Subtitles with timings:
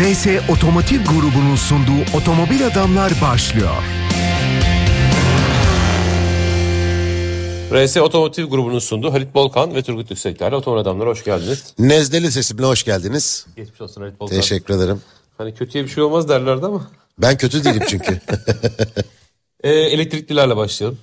[0.00, 3.74] RS Otomotiv grubunun sunduğu Otomobil Adamlar başlıyor.
[7.72, 11.74] RS Otomotiv grubunun sunduğu Halit Bolkan ve Turgut Yüksekler'le Otomobil Adamlar hoş geldiniz.
[11.78, 13.46] Nezdeli sesimle hoş geldiniz.
[13.56, 14.36] Geçmiş olsun Halit Bolkan.
[14.36, 15.02] Teşekkür ederim.
[15.38, 16.90] Hani kötüye bir şey olmaz derlerdi ama.
[17.18, 18.20] Ben kötü değilim çünkü.
[19.64, 20.98] Ee, elektriklilerle başlayalım.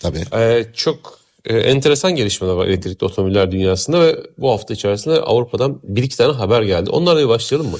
[0.00, 0.24] Tabii.
[0.34, 6.02] Ee, çok e, enteresan gelişmeler var elektrikli otomobiller dünyasında ve bu hafta içerisinde Avrupa'dan bir
[6.02, 6.90] iki tane haber geldi.
[6.90, 7.78] Onlarla bir başlayalım mı?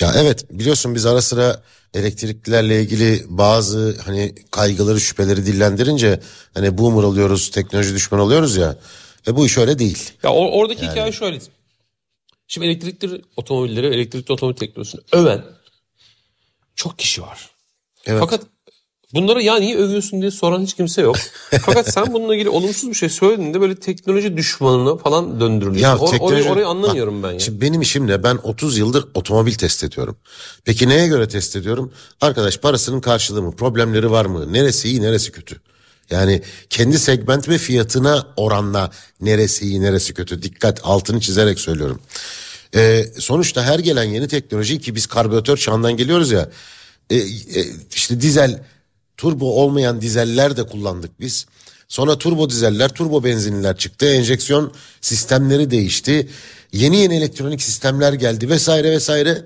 [0.00, 1.62] Ya evet biliyorsun biz ara sıra
[1.94, 6.20] elektriklilerle ilgili bazı hani kaygıları şüpheleri dillendirince
[6.54, 8.76] hani boomer oluyoruz teknoloji düşmanı oluyoruz ya.
[9.28, 10.10] E bu iş öyle değil.
[10.22, 11.38] Ya or- oradaki hikaye şöyle.
[12.48, 15.44] Şimdi elektrikli otomobilleri, elektrikli otomobil teknolojisini öven
[16.74, 17.50] çok kişi var.
[18.06, 18.20] Evet.
[18.20, 18.40] Fakat
[19.14, 21.16] bunlara ya niye övüyorsun diye soran hiç kimse yok.
[21.60, 26.06] Fakat sen bununla ilgili olumsuz bir şey söylediğinde böyle teknoloji düşmanına falan döndürülüyorsun.
[26.06, 27.40] Or- orayı, orayı anlamıyorum Bak, ben ya.
[27.40, 28.22] Şimdi benim işim ne?
[28.22, 30.16] Ben 30 yıldır otomobil test ediyorum.
[30.64, 31.92] Peki neye göre test ediyorum?
[32.20, 33.56] Arkadaş parasının karşılığı mı?
[33.56, 34.52] Problemleri var mı?
[34.52, 35.60] Neresi iyi neresi kötü?
[36.10, 40.42] Yani kendi segment ve fiyatına oranla neresi iyi neresi kötü?
[40.42, 42.00] Dikkat altını çizerek söylüyorum.
[42.74, 46.48] Ee, sonuçta her gelen yeni teknoloji ki biz karbüratör çağından geliyoruz ya.
[47.10, 47.24] E, e,
[47.94, 48.62] işte dizel
[49.16, 51.46] turbo olmayan dizeller de kullandık biz.
[51.88, 54.06] Sonra turbo dizeller, turbo benzinliler çıktı.
[54.06, 56.28] Enjeksiyon sistemleri değişti.
[56.72, 59.44] Yeni yeni elektronik sistemler geldi vesaire vesaire.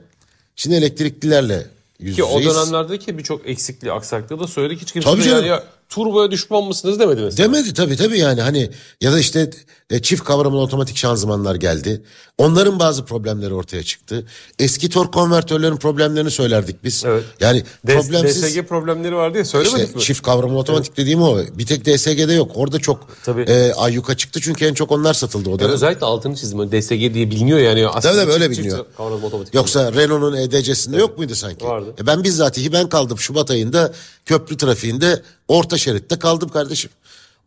[0.57, 1.67] Şimdi elektriklilerle
[1.99, 4.83] yüz Ki o dönemlerdeki birçok eksikliği, aksaklığı da söyledik.
[4.83, 5.37] Hiç kimse Tabii de canım.
[5.39, 7.49] yani ya turboya düşman mısınız demedi mesela.
[7.53, 9.51] Demedi tabii tabii yani hani ya da işte
[9.91, 12.03] e, çift kavramlı otomatik şanzımanlar geldi.
[12.39, 14.27] Onların bazı problemleri ortaya çıktı.
[14.59, 17.05] Eski tork konvertörlerin problemlerini söylerdik biz.
[17.07, 17.25] Evet.
[17.41, 20.03] Yani Des- problemsiz DSG problemleri var diye söylemedik işte mi?
[20.05, 21.39] çift kavramlı otomatik dediğim o.
[21.39, 22.51] Bir tek DSG'de yok.
[22.55, 23.43] Orada çok Tabii.
[23.43, 25.73] e, ayyuka çıktı çünkü en çok onlar satıldı o Yani dönem.
[25.73, 26.59] özellikle altını çizdim.
[26.59, 27.89] Hani DSG diye biliniyor yani.
[27.89, 28.87] Aslında Tabii tabii öyle çift- çift biliniyor.
[28.97, 29.55] kavramlı otomatik.
[29.55, 31.65] Yoksa Renault'un EDC'sinde yok muydu sanki?
[31.65, 31.95] Vardı.
[32.03, 33.93] E ben bizzatihi ben kaldım Şubat ayında
[34.27, 36.91] köprü trafiğinde orta şeritte kaldım kardeşim.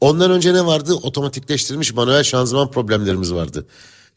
[0.01, 0.93] Ondan önce ne vardı?
[0.93, 3.65] Otomatikleştirilmiş manuel şanzıman problemlerimiz vardı.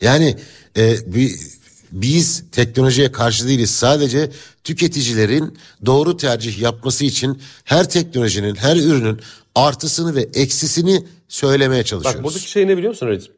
[0.00, 0.36] Yani
[0.76, 1.36] e, bi-
[1.92, 3.70] biz teknolojiye karşı değiliz.
[3.70, 4.30] Sadece
[4.64, 9.20] tüketicilerin doğru tercih yapması için her teknolojinin, her ürünün
[9.54, 12.18] artısını ve eksisini söylemeye çalışıyoruz.
[12.18, 13.32] Bak buradaki şey ne biliyor musun Redim?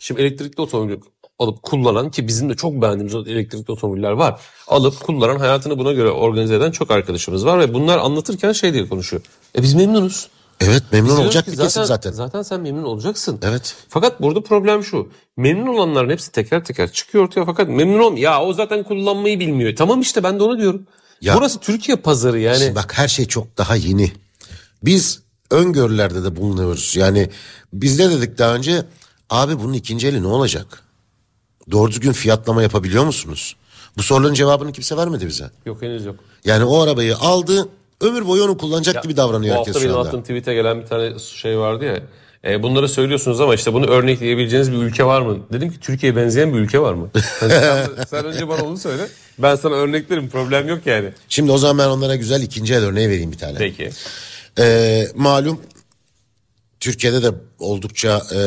[0.00, 0.96] Şimdi elektrikli otomobil
[1.38, 4.40] alıp kullanan ki bizim de çok beğendiğimiz elektrikli otomobiller var.
[4.68, 8.88] Alıp kullanan hayatını buna göre organize eden çok arkadaşımız var ve bunlar anlatırken şey diye
[8.88, 9.22] konuşuyor.
[9.58, 10.28] E biz memnunuz.
[10.60, 12.10] Evet memnun Biz olacak bir ki kesim zaten.
[12.12, 13.38] Zaten sen memnun olacaksın.
[13.42, 13.74] Evet.
[13.88, 15.08] Fakat burada problem şu.
[15.36, 19.76] Memnun olanların hepsi teker teker çıkıyor ortaya fakat memnun ol ya o zaten kullanmayı bilmiyor.
[19.76, 20.86] Tamam işte ben de onu diyorum.
[21.20, 22.58] Ya- Burası Türkiye pazarı yani.
[22.58, 24.12] Şimdi bak her şey çok daha yeni.
[24.82, 26.96] Biz öngörülerde de bulunuyoruz.
[26.96, 27.30] Yani
[27.72, 28.84] biz ne dedik daha önce?
[29.30, 30.82] Abi bunun ikinci eli ne olacak?
[31.70, 33.56] Doğru düzgün fiyatlama yapabiliyor musunuz?
[33.98, 35.50] Bu soruların cevabını kimse vermedi bize.
[35.66, 36.16] Yok henüz yok.
[36.44, 37.68] Yani o arabayı aldı
[38.00, 40.08] ömür boyu onu kullanacak gibi davranıyor Bu herkes hafta şu benim anda.
[40.08, 42.00] attığım tweet'e gelen bir tane şey vardı ya.
[42.52, 45.38] E, bunları söylüyorsunuz ama işte bunu örnekleyebileceğiniz bir ülke var mı?
[45.52, 47.10] Dedim ki Türkiye'ye benzeyen bir ülke var mı?
[47.40, 49.08] Sen, sen önce bana onu söyle.
[49.38, 50.28] Ben sana örneklerim.
[50.28, 51.12] Problem yok yani.
[51.28, 53.58] Şimdi o zaman ben onlara güzel ikinci el örneği vereyim bir tane.
[53.58, 53.90] Peki.
[54.58, 55.60] Ee, malum
[56.86, 58.38] Türkiye'de de oldukça e,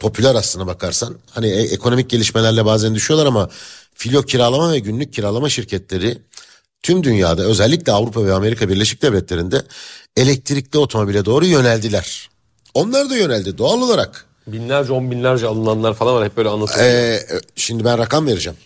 [0.00, 1.16] popüler aslına bakarsan.
[1.30, 3.48] Hani e- ekonomik gelişmelerle bazen düşüyorlar ama
[3.94, 6.18] filo kiralama ve günlük kiralama şirketleri
[6.82, 9.62] tüm dünyada özellikle Avrupa ve Amerika Birleşik Devletleri'nde
[10.16, 12.30] elektrikli otomobile doğru yöneldiler.
[12.74, 14.26] Onlar da yöneldi doğal olarak.
[14.46, 16.24] Binlerce on binlerce alınanlar falan var.
[16.24, 16.86] Hep böyle anlatılıyor.
[16.86, 18.58] Ee, şimdi ben rakam vereceğim.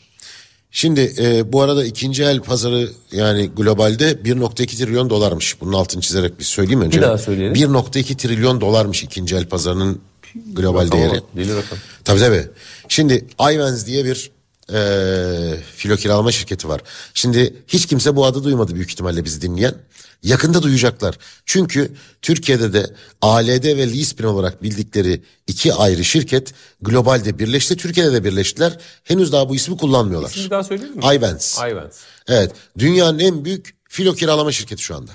[0.72, 5.60] Şimdi e, bu arada ikinci el pazarı yani globalde 1.2 trilyon dolarmış.
[5.60, 6.98] Bunun altını çizerek bir söyleyeyim önce.
[6.98, 7.54] Bir daha söyleyelim.
[7.54, 10.00] 1.2 trilyon dolarmış ikinci el pazarının
[10.47, 11.20] global Rakam değeri.
[11.36, 11.78] Deli rakam.
[12.04, 12.47] Tabii tabii.
[12.88, 14.31] Şimdi Ayvens diye bir
[14.72, 16.81] e, filo kiralama şirketi var.
[17.14, 19.75] Şimdi hiç kimse bu adı duymadı büyük ihtimalle bizi dinleyen.
[20.22, 21.19] Yakında duyacaklar.
[21.47, 21.92] Çünkü
[22.22, 27.76] Türkiye'de de ALD ve Leasepin olarak bildikleri iki ayrı şirket globalde birleşti.
[27.76, 28.78] Türkiye'de de birleştiler.
[29.04, 30.32] Henüz daha bu ismi kullanmıyorlar.
[30.36, 31.03] Bir daha söyleyelim mi?
[31.03, 31.58] Ayvens.
[31.58, 31.98] Ayvens.
[32.28, 32.52] Evet.
[32.78, 35.12] Dünyanın en büyük filo kiralama şirketi şu anda.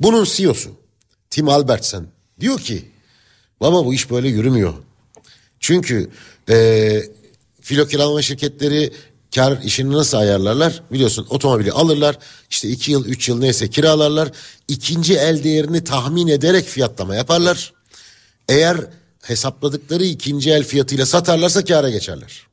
[0.00, 0.70] Bunun CEO'su
[1.30, 2.06] Tim Albertsen
[2.40, 2.84] diyor ki
[3.60, 4.74] baba bu iş böyle yürümüyor.
[5.60, 6.10] Çünkü
[6.48, 7.02] e,
[7.60, 8.92] filo kiralama şirketleri
[9.34, 10.82] kar işini nasıl ayarlarlar?
[10.92, 12.18] Biliyorsun otomobili alırlar
[12.50, 14.28] işte iki yıl üç yıl neyse kiralarlar.
[14.68, 17.72] ikinci el değerini tahmin ederek fiyatlama yaparlar.
[18.48, 18.76] Eğer
[19.22, 22.46] hesapladıkları ikinci el fiyatıyla satarlarsa kâra geçerler.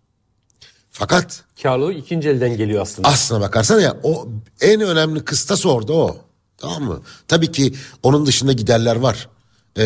[0.91, 3.07] Fakat Karlılık ikinci elden geliyor aslında.
[3.07, 4.27] aslına bakarsan ya o
[4.61, 6.17] en önemli kıstas orada o.
[6.57, 7.01] Tamam mı?
[7.27, 9.29] Tabii ki onun dışında giderler var.
[9.77, 9.83] Ee,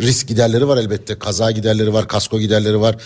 [0.00, 1.18] risk giderleri var elbette.
[1.18, 3.02] Kaza giderleri var, kasko giderleri var.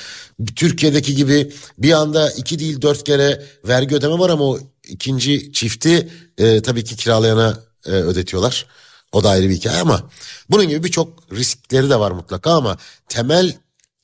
[0.57, 4.59] Türkiye'deki gibi bir anda iki değil dört kere vergi ödeme var ama o
[4.89, 6.09] ikinci çifti
[6.39, 8.67] e, tabii ki kiralayana e, ödetiyorlar.
[9.13, 10.11] O da ayrı bir hikaye ama
[10.51, 12.77] bunun gibi birçok riskleri de var mutlaka ama
[13.09, 13.55] temel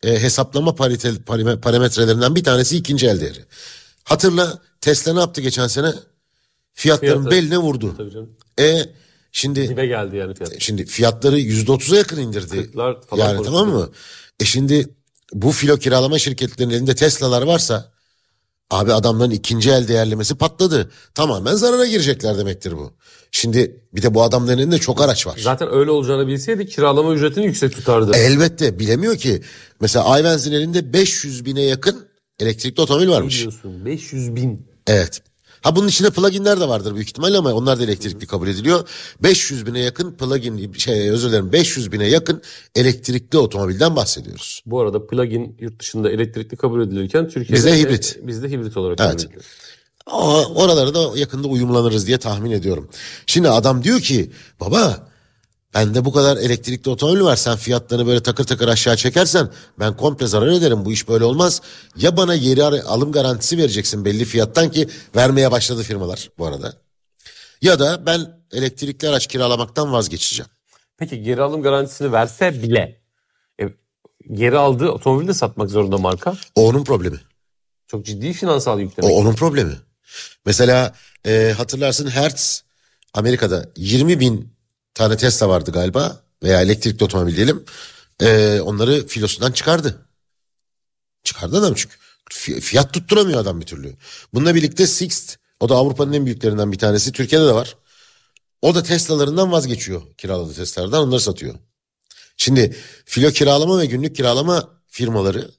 [0.02, 1.12] e, hesaplama parite,
[1.62, 3.44] parametrelerinden bir tanesi ikinci el değeri.
[4.04, 5.92] Hatırla Tesla ne yaptı geçen sene?
[6.74, 7.30] Fiyatların Fiyatı.
[7.30, 7.94] beline vurdu.
[7.96, 8.30] Tabii canım.
[8.60, 8.86] E
[9.32, 10.54] şimdi Dibe geldi yani fiyat.
[10.58, 12.56] şimdi fiyatları yüzde otuza yakın indirdi.
[12.56, 13.64] Kırklar falan Yani konuşuluyor.
[13.66, 13.90] tamam mı?
[14.40, 14.88] E şimdi
[15.32, 17.92] bu filo kiralama şirketlerinin elinde Tesla'lar varsa
[18.70, 20.90] abi adamların ikinci el değerlemesi patladı.
[21.14, 22.92] Tamamen zarara girecekler demektir bu.
[23.30, 25.38] Şimdi bir de bu adamların elinde çok araç var.
[25.42, 28.16] Zaten öyle olacağını bilseydi kiralama ücretini yüksek tutardı.
[28.16, 29.42] Elbette bilemiyor ki.
[29.80, 32.08] Mesela Ayvenz'in elinde 500 bine yakın
[32.40, 33.36] elektrikli otomobil varmış.
[33.38, 34.66] Biliyorsun 500 bin.
[34.86, 35.22] Evet.
[35.62, 38.88] Ha bunun içinde pluginler de vardır büyük ihtimalle ama onlar da elektrikli kabul ediliyor.
[39.22, 42.42] 500 bine yakın plugin şey özür dilerim 500 bine yakın
[42.74, 44.62] elektrikli otomobilden bahsediyoruz.
[44.66, 48.18] Bu arada plug-in yurt dışında elektrikli kabul edilirken Türkiye'de Bizde hibrit.
[48.22, 49.10] bizde hibrit olarak Evet.
[49.10, 49.42] kabul ediliyor.
[50.54, 52.88] Oralara da yakında uyumlanırız diye tahmin ediyorum.
[53.26, 55.08] Şimdi adam diyor ki baba
[55.78, 59.48] bende bu kadar elektrikli otomobil var sen fiyatlarını böyle takır takır aşağı çekersen
[59.78, 61.62] ben komple zarar ederim bu iş böyle olmaz.
[61.96, 66.72] Ya bana geri ar- alım garantisi vereceksin belli fiyattan ki vermeye başladı firmalar bu arada.
[67.62, 70.50] Ya da ben elektrikli araç kiralamaktan vazgeçeceğim.
[70.96, 73.00] Peki geri alım garantisini verse bile
[73.60, 73.64] e,
[74.32, 76.34] geri aldığı otomobili de satmak zorunda marka.
[76.54, 77.20] O onun problemi.
[77.86, 79.16] Çok ciddi finansal O yüklemek.
[79.16, 79.74] onun problemi.
[80.46, 80.94] Mesela
[81.26, 82.64] e, hatırlarsın Hertz
[83.14, 84.57] Amerika'da 20 bin
[84.98, 87.64] tane Tesla vardı galiba veya elektrikli otomobil diyelim.
[88.20, 90.06] E, onları filosundan çıkardı.
[91.24, 91.96] Çıkardı adam çünkü.
[92.30, 93.96] Fi- Fiyat tutturamıyor adam bir türlü.
[94.34, 97.12] Bununla birlikte Sixt o da Avrupa'nın en büyüklerinden bir tanesi.
[97.12, 97.76] Türkiye'de de var.
[98.62, 100.02] O da Tesla'larından vazgeçiyor.
[100.18, 101.54] Kiraladığı Tesla'lardan onları satıyor.
[102.36, 105.50] Şimdi filo kiralama ve günlük kiralama firmaları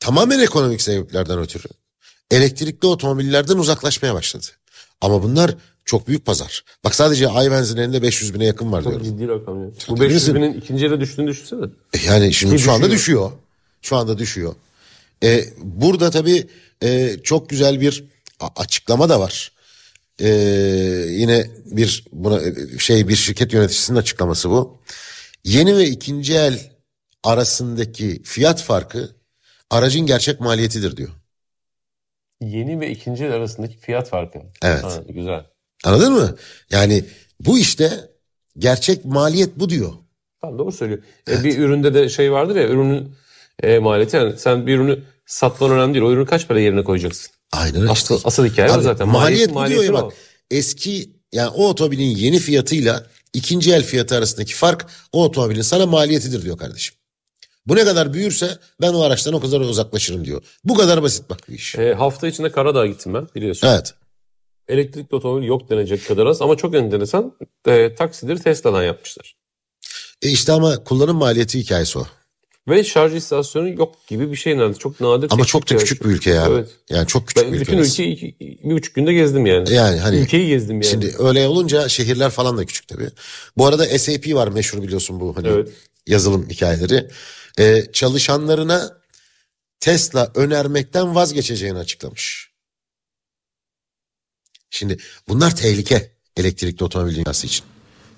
[0.00, 1.68] tamamen ekonomik sebeplerden ötürü
[2.30, 4.46] elektrikli otomobillerden uzaklaşmaya başladı.
[5.00, 5.54] Ama bunlar
[5.90, 6.64] çok büyük pazar.
[6.84, 9.06] Bak sadece Ayvenz'in elinde 500 bine yakın var Çok diyorum.
[9.06, 9.70] ciddi rakam ya.
[9.70, 10.34] Bu Tabii 500 bilirsin.
[10.34, 11.64] binin ikinci ele düştüğünü düşünsene.
[11.94, 13.32] E Yani şimdi Ki şu anda düşüyor.
[13.82, 14.54] Şu anda düşüyor.
[15.24, 16.46] E, burada tabii
[16.82, 18.04] e, çok güzel bir
[18.56, 19.52] açıklama da var.
[20.20, 20.28] E,
[21.08, 24.78] yine bir buna e, şey bir şirket yöneticisinin açıklaması bu.
[25.44, 26.70] Yeni ve ikinci el
[27.24, 29.10] arasındaki fiyat farkı
[29.70, 31.10] aracın gerçek maliyetidir diyor.
[32.40, 34.38] Yeni ve ikinci el arasındaki fiyat farkı.
[34.62, 34.84] Evet.
[34.84, 35.44] Ha, güzel.
[35.84, 36.36] Anladın mı?
[36.70, 37.04] Yani
[37.40, 38.10] bu işte
[38.58, 39.92] gerçek maliyet bu diyor.
[40.40, 41.02] Tamam doğru söylüyor.
[41.30, 43.14] E, bir üründe de şey vardır ya ürünün
[43.62, 46.04] e, maliyeti yani sen bir ürünü satman önemli değil.
[46.04, 47.32] O ürünü kaç para yerine koyacaksın?
[47.52, 47.90] Aynen öyle.
[47.90, 49.08] Asıl, asıl hikaye o Abi, zaten.
[49.08, 50.12] Maliyet, Maliyeti- bu diyor ya bak.
[50.50, 56.42] Eski yani o otomobilin yeni fiyatıyla ikinci el fiyatı arasındaki fark o otomobilin sana maliyetidir
[56.42, 56.94] diyor kardeşim.
[57.66, 60.42] Bu ne kadar büyürse ben o araçtan o kadar uzaklaşırım diyor.
[60.64, 61.74] Bu kadar basit bak bu iş.
[61.74, 63.66] E, hafta içinde Karadağ'a gittim ben biliyorsun.
[63.66, 63.94] Evet.
[64.70, 67.36] Elektrikli otomobil yok denecek kadar az ama çok enteresan
[67.66, 69.36] e, taksileri Tesla'dan yapmışlar.
[70.22, 72.06] E işte ama kullanım maliyeti hikayesi o.
[72.68, 74.78] Ve şarj istasyonu yok gibi bir şey nerede.
[74.78, 75.28] Çok nadir.
[75.30, 76.46] Ama çok da küçük bir ülke ya.
[76.50, 76.68] Evet.
[76.90, 77.88] Yani çok küçük Ben bir bütün ülke.
[77.88, 79.72] ülkeyi iki, bir buçuk günde gezdim yani.
[79.74, 80.90] Yani hani Ülkeyi gezdim yani.
[80.90, 83.08] Şimdi öyle olunca şehirler falan da küçük tabii.
[83.56, 85.68] Bu arada SAP var meşhur biliyorsun bu hani Evet.
[86.06, 87.08] yazılım hikayeleri.
[87.58, 89.00] Ee, çalışanlarına
[89.80, 92.49] Tesla önermekten vazgeçeceğini açıklamış.
[94.70, 97.64] Şimdi bunlar tehlike elektrikli otomobil dünyası için.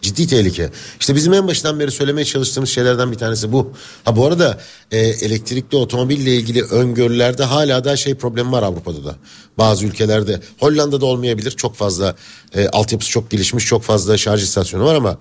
[0.02, 0.70] Ciddi tehlike.
[1.00, 3.72] İşte bizim en başından beri söylemeye çalıştığımız şeylerden bir tanesi bu.
[4.04, 4.60] Ha bu arada
[4.90, 9.16] e, elektrikli otomobille ilgili öngörülerde hala da şey problemi var Avrupa'da da.
[9.58, 11.50] Bazı ülkelerde Hollanda'da olmayabilir.
[11.50, 12.16] Çok fazla
[12.54, 15.18] e, altyapısı çok gelişmiş çok fazla şarj istasyonu var ama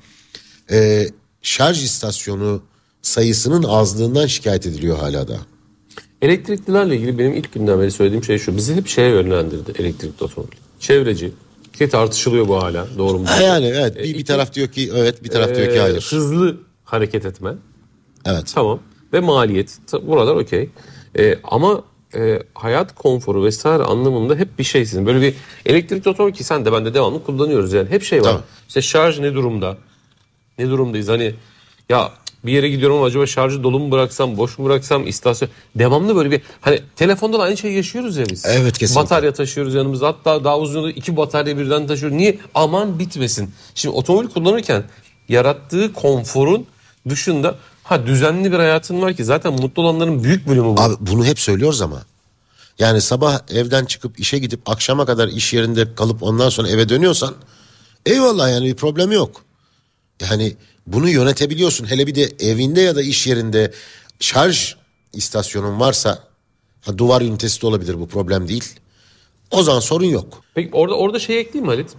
[0.71, 1.07] e,
[1.41, 2.63] şarj istasyonu
[3.01, 5.37] sayısının azlığından şikayet ediliyor hala da.
[6.21, 8.57] Elektriklilerle ilgili benim ilk günden beri söylediğim şey şu.
[8.57, 10.57] Bizi hep şeye yönlendirdi elektrikli otomobil.
[10.81, 11.31] Çevreci.
[11.73, 12.87] Ki tartışılıyor bu hala.
[12.97, 13.25] Doğru mu?
[13.43, 16.07] Yani evet bir, bir iki- taraf diyor ki evet bir taraf diyor ki Ee, hayır.
[16.09, 17.53] Hızlı hareket etme.
[18.25, 18.51] Evet.
[18.55, 18.79] Tamam.
[19.13, 19.77] Ve maliyet.
[20.03, 20.69] Buralar okey.
[21.19, 21.83] Ee, ama
[22.15, 25.05] e, hayat konforu vesaire anlamında hep bir şeysin.
[25.05, 25.33] Böyle bir
[25.65, 27.89] elektrikli otomobil ki sen de ben de devamlı kullanıyoruz yani.
[27.89, 28.25] Hep şey var.
[28.25, 28.41] Tamam.
[28.67, 29.77] İşte şarj ne durumda?
[30.59, 31.07] Ne durumdayız?
[31.07, 31.33] Hani
[31.89, 32.11] ya
[32.45, 35.49] bir yere gidiyorum ama acaba şarjı dolu mu bıraksam, boş mu bıraksam, istasyon.
[35.75, 38.45] Devamlı böyle bir hani telefonda da aynı şeyi yaşıyoruz ya biz.
[38.45, 39.03] Evet, kesinlikle.
[39.03, 40.07] Batarya taşıyoruz yanımızda.
[40.07, 42.17] Hatta daha uzun yolda iki batarya birden taşıyoruz.
[42.17, 42.39] Niye?
[42.55, 43.51] Aman bitmesin.
[43.75, 44.83] Şimdi otomobil kullanırken
[45.29, 46.65] yarattığı konforun
[47.09, 50.81] dışında ha düzenli bir hayatın var ki zaten mutlu olanların büyük bölümü bu.
[50.81, 52.01] Abi bunu hep söylüyoruz ama.
[52.79, 57.33] Yani sabah evden çıkıp işe gidip akşama kadar iş yerinde kalıp ondan sonra eve dönüyorsan
[58.05, 59.41] eyvallah yani bir problem yok.
[60.21, 60.55] Yani
[60.93, 61.85] bunu yönetebiliyorsun.
[61.91, 63.71] Hele bir de evinde ya da iş yerinde
[64.19, 64.75] şarj
[65.13, 66.19] istasyonun varsa
[66.81, 68.63] ha, duvar ünitesi de olabilir bu problem değil.
[69.51, 70.43] O zaman sorun yok.
[70.55, 71.89] Peki orada orada şey ekleyeyim mi Halit?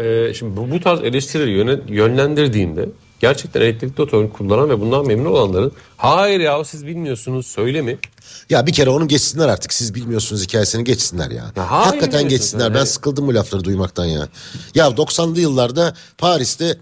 [0.00, 2.88] Ee, şimdi bu, bu tarz eleştirileri yöne- yönlendirdiğinde
[3.20, 7.98] gerçekten elektrikli otomobil kullanan ve bundan memnun olanların hayır ya siz bilmiyorsunuz söylemi
[8.50, 9.72] Ya bir kere onu geçsinler artık.
[9.72, 11.52] Siz bilmiyorsunuz hikayesini geçsinler ya.
[11.56, 12.64] Ya Hakikaten geçsinler.
[12.66, 14.28] sen, Ben sıkıldım bu lafları duymaktan ya.
[14.74, 16.78] Ya 90'lı yıllarda Paris'te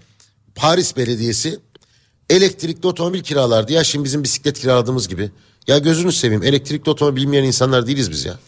[0.55, 1.59] Paris Belediyesi
[2.29, 3.73] elektrikli otomobil kiralardı.
[3.73, 5.31] Ya şimdi bizim bisiklet kiraladığımız gibi.
[5.67, 8.39] Ya gözünü seveyim elektrikli otomobil bilmeyen insanlar değiliz biz ya.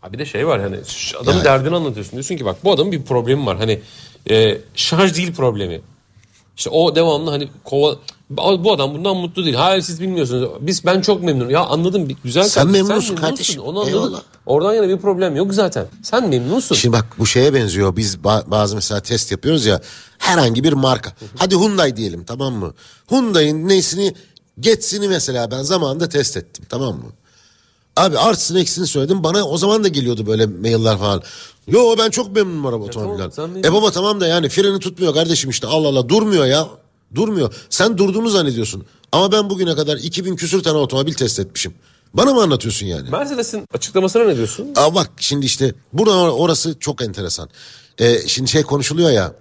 [0.00, 0.76] Ha bir de şey var hani
[1.20, 1.44] adamın Yani.
[1.44, 2.12] derdini anlatıyorsun.
[2.12, 3.56] Diyorsun ki bak bu adamın bir problemi var.
[3.56, 3.80] Hani
[4.30, 5.80] e, şarj değil problemi.
[6.56, 7.96] İşte o devamlı hani kova
[8.30, 9.56] bu adam bundan mutlu değil.
[9.56, 10.50] Hayır siz bilmiyorsunuz.
[10.60, 11.50] Biz ben çok memnunum.
[11.50, 13.62] Ya anladım güzel Sen kardeşim, memnunsun kardeşim.
[13.62, 13.98] Onu anladım.
[13.98, 14.20] Eyvallah.
[14.46, 15.86] Oradan yana bir problem yok zaten.
[16.02, 16.74] Sen memnunsun.
[16.74, 17.96] Şimdi bak bu şeye benziyor.
[17.96, 19.80] Biz ba- bazı mesela test yapıyoruz ya.
[20.18, 21.12] Herhangi bir marka.
[21.36, 22.74] Hadi Hyundai diyelim tamam mı?
[23.10, 24.14] Hyundai'nin nesini
[24.60, 27.12] Getz'ini mesela ben zamanında test ettim tamam mı?
[27.96, 29.24] Abi artısını eksisini söyledim.
[29.24, 31.22] Bana o zaman da geliyordu böyle mailler falan.
[31.66, 33.30] Yo ben çok memnunum araba otomobilden.
[33.30, 36.68] sen E baba tamam da yani freni tutmuyor kardeşim işte Allah Allah durmuyor ya.
[37.14, 37.54] Durmuyor.
[37.70, 38.84] Sen durduğunu zannediyorsun.
[39.12, 41.74] Ama ben bugüne kadar 2000 küsür tane otomobil test etmişim.
[42.14, 43.10] Bana mı anlatıyorsun yani?
[43.10, 44.68] Mercedes'in açıklamasına ne diyorsun?
[44.76, 47.48] Aa bak şimdi işte burada orası çok enteresan.
[47.98, 49.34] Ee, şimdi şey konuşuluyor ya.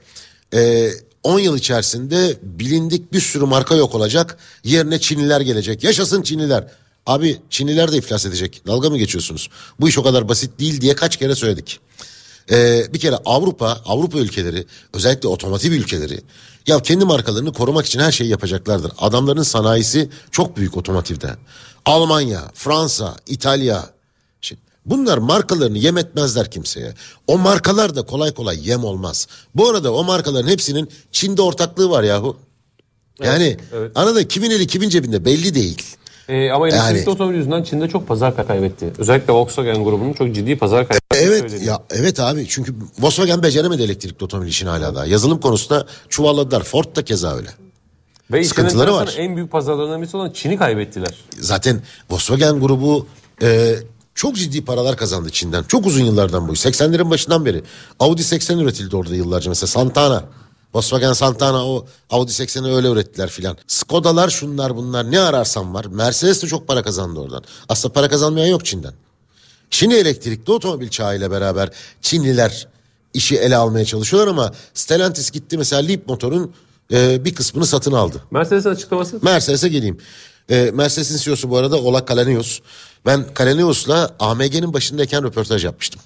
[0.53, 0.91] e,
[1.23, 4.37] 10 yıl içerisinde bilindik bir sürü marka yok olacak.
[4.63, 5.83] Yerine Çinliler gelecek.
[5.83, 6.67] Yaşasın Çinliler.
[7.05, 8.61] Abi Çinliler de iflas edecek.
[8.67, 9.49] Dalga mı geçiyorsunuz?
[9.79, 11.79] Bu iş o kadar basit değil diye kaç kere söyledik.
[12.51, 16.19] Ee, bir kere Avrupa, Avrupa ülkeleri, özellikle otomotiv ülkeleri
[16.67, 18.91] ya kendi markalarını korumak için her şeyi yapacaklardır.
[18.97, 21.35] Adamların sanayisi çok büyük otomotivde.
[21.85, 23.89] Almanya, Fransa, İtalya.
[24.41, 26.93] Şimdi bunlar markalarını yem etmezler kimseye.
[27.27, 29.27] O markalar da kolay kolay yem olmaz.
[29.55, 32.37] Bu arada o markaların hepsinin Çin'de ortaklığı var yahu.
[33.23, 33.91] Yani evet.
[33.95, 35.95] anladın kimin eli kimin cebinde belli değil.
[36.29, 38.91] Ee, ama elektrikli Yani- otomobil yüzünden Çin'de çok pazar kaybetti.
[38.97, 41.73] Özellikle Volkswagen grubunun çok ciddi pazar kaybettiği Evet söyleniyor.
[41.73, 45.05] ya evet abi çünkü Volkswagen beceremedi elektrikli otomobil işini hala daha.
[45.05, 46.63] Yazılım konusunda çuvalladılar.
[46.63, 47.49] Ford da keza öyle.
[48.31, 49.15] Ve sıkıntıları var.
[49.17, 51.13] En büyük pazarlarından birisi olan Çin'i kaybettiler.
[51.39, 53.07] Zaten Volkswagen grubu
[53.41, 53.75] e,
[54.15, 55.63] çok ciddi paralar kazandı Çin'den.
[55.63, 56.51] Çok uzun yıllardan bu.
[56.51, 57.63] 80'lerin başından beri.
[57.99, 60.23] Audi 80 üretildi orada yıllarca mesela Santana.
[60.73, 63.57] Volkswagen Santana o Audi 80'i öyle ürettiler filan.
[63.67, 65.85] Skoda'lar şunlar bunlar ne ararsan var.
[65.85, 67.43] Mercedes de çok para kazandı oradan.
[67.69, 68.93] Aslında para kazanmayan yok Çin'den.
[69.69, 71.69] Şimdi elektrikli otomobil çağıyla beraber
[72.01, 72.67] Çinliler
[73.13, 76.53] işi ele almaya çalışıyorlar ama Stellantis gitti mesela Leap motorun
[76.91, 78.23] e, bir kısmını satın aldı.
[78.31, 79.97] Mercedes'in açıklaması Mercedes'e geleyim.
[80.49, 82.59] Ee, Mercedes'in CEO'su bu arada Ola Kalenius.
[83.05, 86.01] Ben Kalenius'la AMG'nin başındayken röportaj yapmıştım.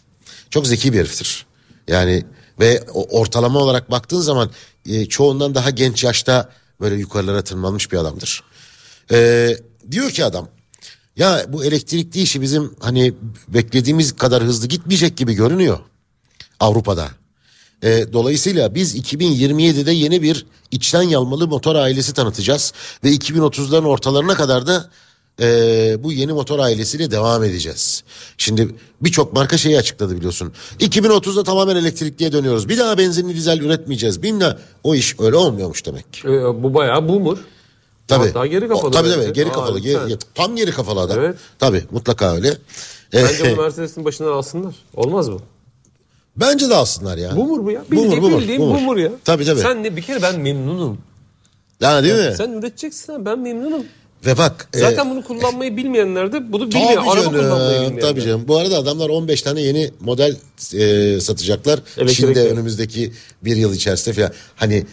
[0.50, 1.46] Çok zeki bir heriftir.
[1.88, 2.26] Yani
[2.60, 4.52] ve ortalama olarak baktığın zaman
[4.86, 6.50] e, çoğundan daha genç yaşta
[6.82, 8.44] böyle yukarılara tırmanmış bir adamdır.
[9.12, 9.58] Ee,
[9.92, 10.48] diyor ki adam
[11.16, 13.14] ya bu elektrikli işi bizim hani
[13.48, 15.80] beklediğimiz kadar hızlı gitmeyecek gibi görünüyor
[16.60, 17.10] Avrupa'da.
[17.84, 22.74] E, dolayısıyla biz 2027'de yeni bir içten yanmalı motor ailesi tanıtacağız
[23.04, 24.90] ve 2030'ların ortalarına kadar da
[25.42, 28.04] e, bu yeni motor ailesiyle devam edeceğiz.
[28.38, 30.54] Şimdi birçok marka şeyi açıkladı biliyorsun.
[30.80, 32.70] 2030'da tamamen elektrikliye dönüyoruz.
[32.70, 34.24] Bir daha benzinli dizel üretmeyeceğiz.
[34.24, 36.06] Bilmem o iş öyle olmuyormuş demek.
[36.26, 37.38] Ee, bu bayağı boomer.
[38.08, 38.34] Tabii.
[38.34, 38.88] Daha geri kafalı.
[38.88, 39.80] O, tabii tabii geri Aa, kafalı.
[39.80, 40.08] güzel.
[40.08, 41.20] Geri- tam geri kafalı adam.
[41.20, 41.36] Evet.
[41.60, 42.48] Tabii mutlaka öyle.
[43.14, 44.76] E, Bence bu Mercedes'in başından alsınlar.
[44.96, 45.40] Olmaz mı?
[46.38, 47.36] bence de alsınlar ya.
[47.36, 47.84] Boomer bu ya.
[47.92, 48.88] Bildiğin, boomer, bildiğin boomer.
[48.88, 49.12] boomer ya.
[49.26, 49.60] Tabii, tabii.
[49.62, 50.98] Sen ne bir kere ben memnunum.
[51.82, 52.36] Yani değil mi?
[52.38, 53.84] Sen üreteceksin ben memnunum.
[54.26, 54.70] Ve bak.
[54.74, 56.88] e, Zaten bunu kullanmayı bilmeyenler de bunu bilmiyor.
[56.96, 58.02] Tabii Araba canım, kullanmayı bilmeyenler.
[58.02, 58.44] tabii canım.
[58.48, 60.36] Bu arada adamlar 15 tane yeni model
[60.74, 61.80] e, satacaklar.
[61.98, 62.16] Elektrikli.
[62.16, 64.32] Çin'de önümüzdeki bir yıl içerisinde falan.
[64.56, 64.86] Hani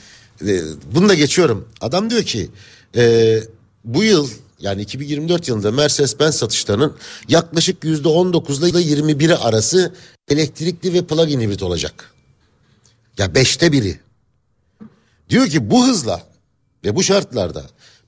[0.46, 0.60] e,
[0.94, 1.68] bunu da geçiyorum.
[1.80, 2.50] Adam diyor ki
[2.96, 3.36] e,
[3.84, 4.28] bu yıl
[4.60, 6.96] yani 2024 yılında Mercedes-Benz satışlarının
[7.28, 9.92] yaklaşık %19 ile 21'i arası
[10.28, 12.10] elektrikli ve plug-in hibrit olacak.
[13.18, 13.98] Ya beşte biri.
[15.30, 16.22] Diyor ki bu hızla
[16.84, 17.64] ve bu şartlarda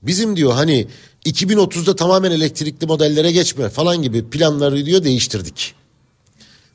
[0.07, 0.87] bizim diyor hani
[1.25, 5.73] 2030'da tamamen elektrikli modellere geçme falan gibi planları diyor değiştirdik.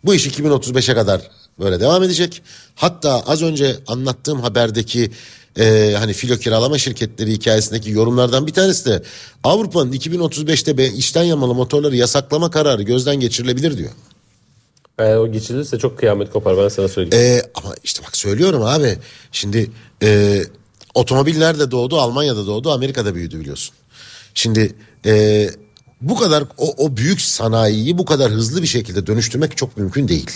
[0.04, 2.42] Bu iş 2035'e kadar böyle devam edecek.
[2.74, 5.10] Hatta az önce anlattığım haberdeki
[5.58, 9.02] e, hani filo kiralama şirketleri hikayesindeki yorumlardan bir tanesi de
[9.44, 13.90] Avrupa'nın 2035'te be içten yanmalı motorları yasaklama kararı gözden geçirilebilir diyor.
[14.98, 17.26] Eğer o geçilirse çok kıyamet kopar ben sana söyleyeyim.
[17.26, 18.98] Ee, ama işte bak söylüyorum abi.
[19.32, 19.70] Şimdi
[20.02, 20.42] e,
[20.94, 22.00] otomobil nerede doğdu?
[22.00, 22.72] Almanya'da doğdu.
[22.72, 23.74] Amerika'da büyüdü biliyorsun.
[24.34, 24.74] Şimdi
[25.06, 25.50] e,
[26.00, 30.30] bu kadar o, o büyük sanayiyi bu kadar hızlı bir şekilde dönüştürmek çok mümkün değil.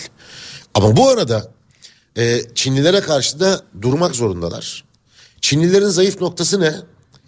[0.74, 1.50] Ama bu arada
[2.18, 4.84] e, Çinlilere karşı da durmak zorundalar.
[5.40, 6.74] Çinlilerin zayıf noktası ne?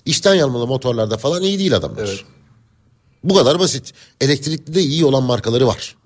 [0.05, 2.09] İçten yanmalı motorlarda falan iyi değil adamlar.
[2.09, 2.25] Evet.
[3.25, 3.93] Bu kadar basit.
[4.21, 5.97] Elektrikli de iyi olan markaları var.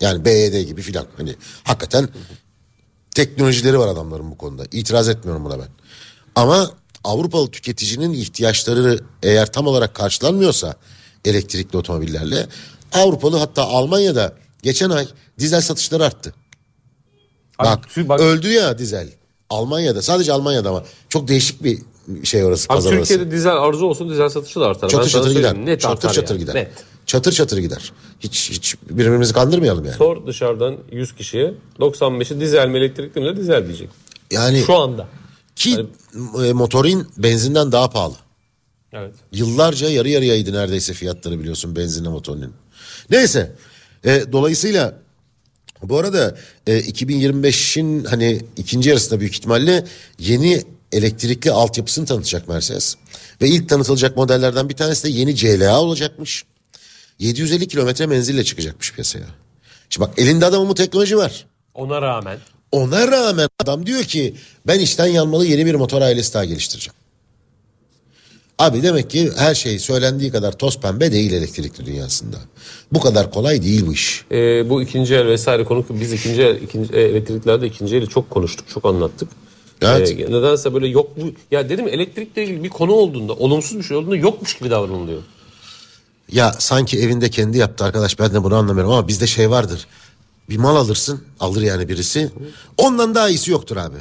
[0.00, 1.06] Yani BYD gibi filan.
[1.16, 2.08] Hani hakikaten
[3.14, 4.64] teknolojileri var adamların bu konuda.
[4.72, 5.68] İtiraz etmiyorum buna ben.
[6.34, 6.70] Ama
[7.04, 10.74] Avrupalı tüketicinin ihtiyaçları eğer tam olarak karşılanmıyorsa
[11.24, 12.46] elektrikli otomobillerle
[12.92, 14.32] Avrupalı hatta Almanya'da
[14.62, 15.06] geçen ay
[15.38, 16.34] dizel satışları arttı.
[17.58, 19.08] Abi, Bak, tü- bak- öldü ya dizel.
[19.50, 21.78] Almanya'da sadece Almanya'da ama çok değişik bir
[22.24, 23.08] şey orası Abi pazar orası.
[23.08, 24.82] Türkiye'de dizel arzu olsun dizel satışı da artar.
[24.82, 25.54] Ben Çatır sana çatır gider.
[25.54, 26.40] Net çatır artar çatır yani.
[26.40, 26.54] gider.
[26.54, 26.70] Net.
[27.06, 27.92] Çatır çatır gider.
[28.20, 29.96] Hiç hiç birbirimizi kandırmayalım yani.
[29.96, 33.88] Sor dışarıdan 100 kişiye 95'i dizel mi elektrikli mi dizel diyecek.
[34.30, 35.06] Yani Şu anda.
[35.56, 35.86] Ki
[36.44, 38.16] e, motorin benzinden daha pahalı.
[38.92, 39.14] Evet.
[39.32, 42.52] Yıllarca yarı yarıyaydı neredeyse fiyatları biliyorsun benzinle motorinin.
[43.10, 43.52] Neyse.
[44.04, 44.98] E, dolayısıyla
[45.82, 49.84] bu arada e, 2025'in hani ikinci yarısında büyük ihtimalle
[50.18, 52.96] yeni elektrikli altyapısını tanıtacak Mercedes.
[53.42, 56.44] Ve ilk tanıtılacak modellerden bir tanesi de yeni CLA olacakmış.
[57.18, 59.26] 750 kilometre menzille çıkacakmış piyasaya.
[59.90, 61.46] Şimdi bak elinde adamın bu teknoloji var.
[61.74, 62.38] Ona rağmen
[62.72, 64.34] Ona rağmen adam diyor ki
[64.66, 66.94] ben içten yanmalı yeni bir motor ailesi daha geliştireceğim.
[68.58, 72.36] Abi demek ki her şey söylendiği kadar toz pembe değil elektrikli dünyasında.
[72.92, 74.24] Bu kadar kolay değil bu iş.
[74.32, 78.30] e, bu ikinci el vesaire konu biz ikinci el ikinci, e, elektriklerde ikinci eli çok
[78.30, 79.28] konuştuk, çok anlattık.
[79.82, 80.10] Evet.
[80.10, 83.96] E, nedense böyle yok bu ya dedim elektrikle ilgili bir konu olduğunda, olumsuz bir şey
[83.96, 85.22] olduğunda yokmuş gibi davranılıyor.
[86.32, 89.86] Ya sanki evinde kendi yaptı arkadaş ben de bunu anlamıyorum ama bizde şey vardır.
[90.50, 92.30] Bir mal alırsın alır yani birisi
[92.78, 93.96] ondan daha iyisi yoktur abi.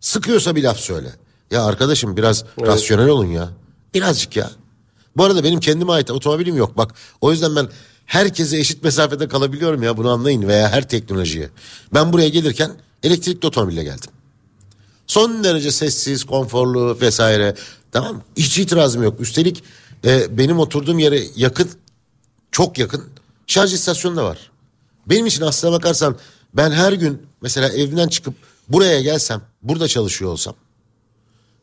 [0.00, 1.12] Sıkıyorsa bir laf söyle.
[1.50, 3.48] Ya arkadaşım biraz rasyonel olun ya.
[3.94, 4.50] Birazcık ya.
[5.16, 6.76] Bu arada benim kendime ait otomobilim yok.
[6.76, 7.68] Bak o yüzden ben
[8.06, 11.50] herkese eşit mesafede kalabiliyorum ya bunu anlayın veya her teknolojiye.
[11.94, 12.70] Ben buraya gelirken
[13.02, 14.10] elektrikli otomobille geldim.
[15.06, 17.54] Son derece sessiz, konforlu vesaire.
[17.92, 18.22] Tamam mı?
[18.36, 19.20] Hiç itirazım yok.
[19.20, 19.64] Üstelik
[20.04, 21.70] e, benim oturduğum yere yakın,
[22.52, 23.04] çok yakın
[23.46, 24.50] şarj istasyonu da var.
[25.10, 26.16] Benim için aslına bakarsan
[26.54, 28.34] ben her gün mesela evden çıkıp
[28.68, 30.54] buraya gelsem, burada çalışıyor olsam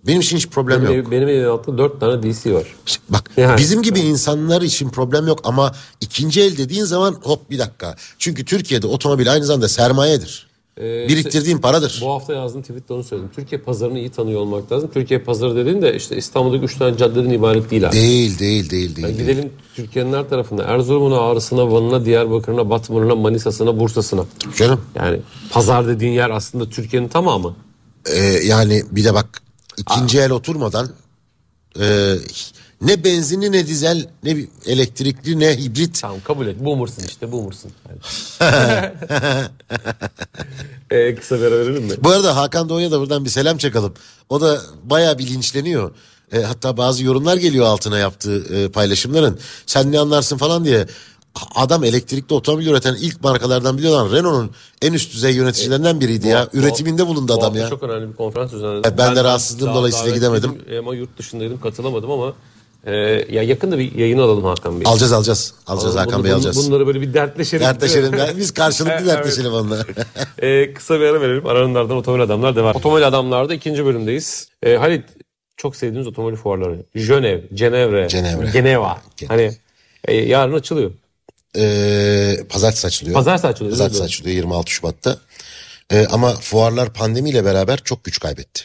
[0.08, 1.12] benim için hiç problem Benim, yok.
[1.12, 2.68] benim evimin altında dört tane DC var.
[2.86, 3.58] İşte Bak Yani.
[3.58, 7.96] bizim gibi insanlar için problem yok ama ikinci el dediğin zaman hop bir dakika.
[8.20, 10.48] Çünkü Türkiye'de otomobil aynı zamanda sermayedir.
[10.80, 12.00] Ee, Biriktirdiğin paradır.
[12.02, 13.30] Bu hafta yazdığım tweette onu söyledim.
[13.36, 14.90] Türkiye pazarını iyi tanıyor olmak lazım.
[14.94, 17.96] Türkiye pazarı dediğin de işte İstanbul'daki üç tane caddeden ibaret değil abi.
[17.96, 19.08] Değil değil değil değil.
[19.08, 19.18] değil.
[19.18, 20.64] Gidelim Türkiye'nin her tarafına.
[20.64, 24.26] Erzurum'una, Ağrıs'ına, Van'ına, Diyarbakır'ına, Batman'ına, Manisa'sına, Bursa'sına.
[24.58, 25.20] Canım Yani
[25.52, 27.56] pazar dediğin yer aslında Türkiye'nin tamamı.
[28.14, 29.42] Ee, yani bir de bak
[29.78, 30.90] ikinci el oturmadan
[31.80, 32.16] e,
[32.82, 36.60] ne benzinli ne dizel ne bir elektrikli ne hibrit Tamam kabul et.
[36.60, 37.72] Boomer'sın işte boomer'sın.
[40.92, 41.92] Ee, kısa bir ara verelim mi?
[42.04, 43.94] Bu arada Hakan Doğu'ya da buradan bir selam çakalım.
[44.30, 45.92] O da bayağı bilinçleniyor.
[46.34, 49.40] E, hatta bazı yorumlar geliyor altına yaptığı e, paylaşımların.
[49.66, 50.88] Sen ne anlarsın falan diye.
[51.56, 56.48] Adam elektrikli otomobil üreten ilk markalardan biri olan Renault'un en üst düzey yöneticilerinden biriydi ya.
[56.54, 57.70] Bu- Üretiminde bulundu bu adam ya.
[57.70, 58.94] Çok önemli bir konferans düzenledim.
[58.94, 60.62] E, ben de rahatsızlığım dolayısıyla gidemedim.
[60.80, 62.34] Ama yurt dışındaydım katılamadım ama
[62.86, 62.94] e,
[63.36, 64.88] ya yakında bir yayın alalım Hakan Bey.
[64.88, 65.54] Alacağız alacağız.
[65.68, 66.58] Alacağız Hakan Bey alacağız.
[66.58, 67.66] Bunları böyle bir dertleşelim.
[67.66, 68.14] Dertleşelim.
[68.38, 69.86] Biz karşılıklı dertleşelim onunla.
[70.42, 71.46] Ee, kısa bir ara verelim.
[71.46, 72.76] Aranın ardından Otomobil Adamlar devam.
[72.76, 74.48] Otomobil Adamlar'da ikinci bölümdeyiz.
[74.64, 75.04] Ee, Halit
[75.58, 76.86] çok sevdiğiniz otomobil fuarları.
[76.96, 78.52] Jönev, Cenevre, Cenevre.
[78.52, 79.02] Geneva.
[79.28, 79.52] Hani
[80.08, 80.92] e, yarın açılıyor.
[81.58, 83.16] Ee, pazartesi açılıyor.
[83.16, 83.72] Pazartesi açılıyor.
[83.72, 85.18] Pazartesi açılıyor 26 Şubat'ta.
[85.92, 88.64] Ee, ama fuarlar pandemiyle beraber çok güç kaybetti.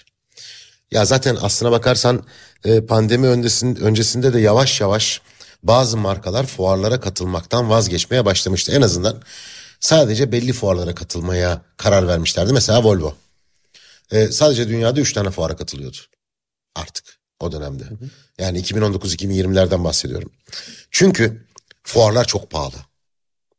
[0.90, 2.22] Ya zaten aslına bakarsan
[2.64, 5.20] e, pandemi öncesinde, öncesinde de yavaş yavaş
[5.62, 8.72] bazı markalar fuarlara katılmaktan vazgeçmeye başlamıştı.
[8.72, 9.22] En azından
[9.80, 12.52] sadece belli fuarlara katılmaya karar vermişlerdi.
[12.52, 13.14] Mesela Volvo.
[14.12, 15.96] Ee, sadece dünyada 3 tane fuara katılıyordu.
[16.74, 17.04] Artık
[17.40, 17.84] o dönemde.
[18.38, 20.30] Yani 2019-2020'lerden bahsediyorum.
[20.90, 21.46] Çünkü
[21.82, 22.76] fuarlar çok pahalı.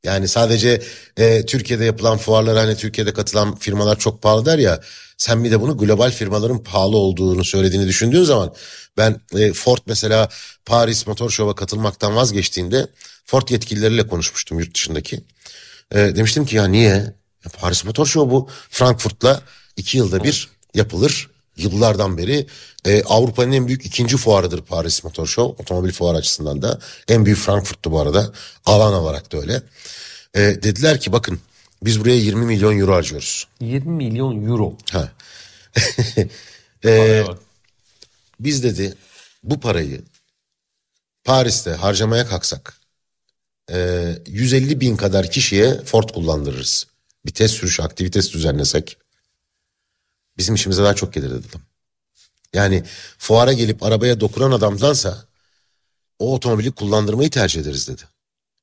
[0.04, 0.82] Yani sadece
[1.18, 4.82] e, Türkiye'de yapılan fuarlara hani Türkiye'de katılan firmalar çok pahalı der ya.
[5.22, 8.54] Sen bir de bunu global firmaların pahalı olduğunu söylediğini düşündüğün zaman
[8.98, 10.30] ben e, Ford mesela
[10.66, 12.88] Paris Motor Show'a katılmaktan vazgeçtiğinde
[13.26, 15.24] Ford yetkilileriyle konuşmuştum yurt dışındaki.
[15.92, 16.90] E, demiştim ki ya niye?
[17.46, 19.42] Ya Paris Motor Show bu Frankfurt'la
[19.78, 21.30] iki yılda bir yapılır.
[21.58, 22.48] Yıllardan beri
[22.86, 25.64] e, Avrupa'nın en büyük ikinci fuarıdır Paris Motor Show.
[25.64, 26.80] Otomobil fuarı açısından da.
[27.08, 28.32] En büyük Frankfurt'tu bu arada.
[28.66, 29.62] Alan olarak da öyle.
[30.36, 31.40] E, dediler ki bakın
[31.84, 33.48] biz buraya 20 milyon euro harcıyoruz.
[33.60, 34.78] 20 milyon euro.
[34.92, 35.12] Ha.
[37.28, 37.40] Bak.
[38.40, 38.96] Biz dedi
[39.44, 40.02] bu parayı
[41.24, 42.82] Paris'te harcamaya kalksak
[43.72, 46.88] e, 150 bin kadar kişiye Ford kullandırırız.
[47.26, 48.98] Bir test sürüş aktivitesi düzenlesek
[50.38, 51.62] bizim işimize daha çok gelir dedim.
[52.54, 52.84] Yani
[53.18, 55.26] fuara gelip arabaya dokunan adamdansa
[56.20, 58.02] o otomobili kullandırmayı tercih ederiz dedi.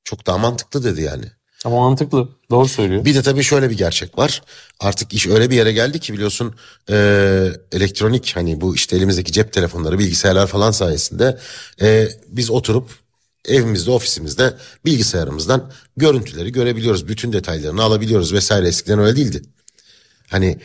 [0.03, 1.25] Çok daha mantıklı dedi yani.
[1.65, 2.29] Ama mantıklı.
[2.51, 3.05] Doğru söylüyor.
[3.05, 4.41] Bir de tabii şöyle bir gerçek var.
[4.79, 6.55] Artık iş öyle bir yere geldi ki biliyorsun
[6.89, 6.95] e,
[7.71, 11.37] elektronik hani bu işte elimizdeki cep telefonları, bilgisayarlar falan sayesinde
[11.81, 12.89] e, biz oturup
[13.45, 14.53] evimizde, ofisimizde
[14.85, 17.07] bilgisayarımızdan görüntüleri görebiliyoruz.
[17.07, 18.67] Bütün detaylarını alabiliyoruz vesaire.
[18.67, 19.41] Eskiden öyle değildi.
[20.29, 20.59] Hani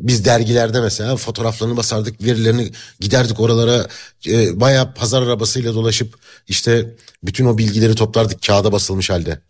[0.00, 3.88] biz dergilerde mesela fotoğraflarını basardık, verilerini giderdik oralara
[4.26, 6.14] e, bayağı pazar arabasıyla dolaşıp
[6.48, 9.40] işte bütün o bilgileri toplardık kağıda basılmış halde.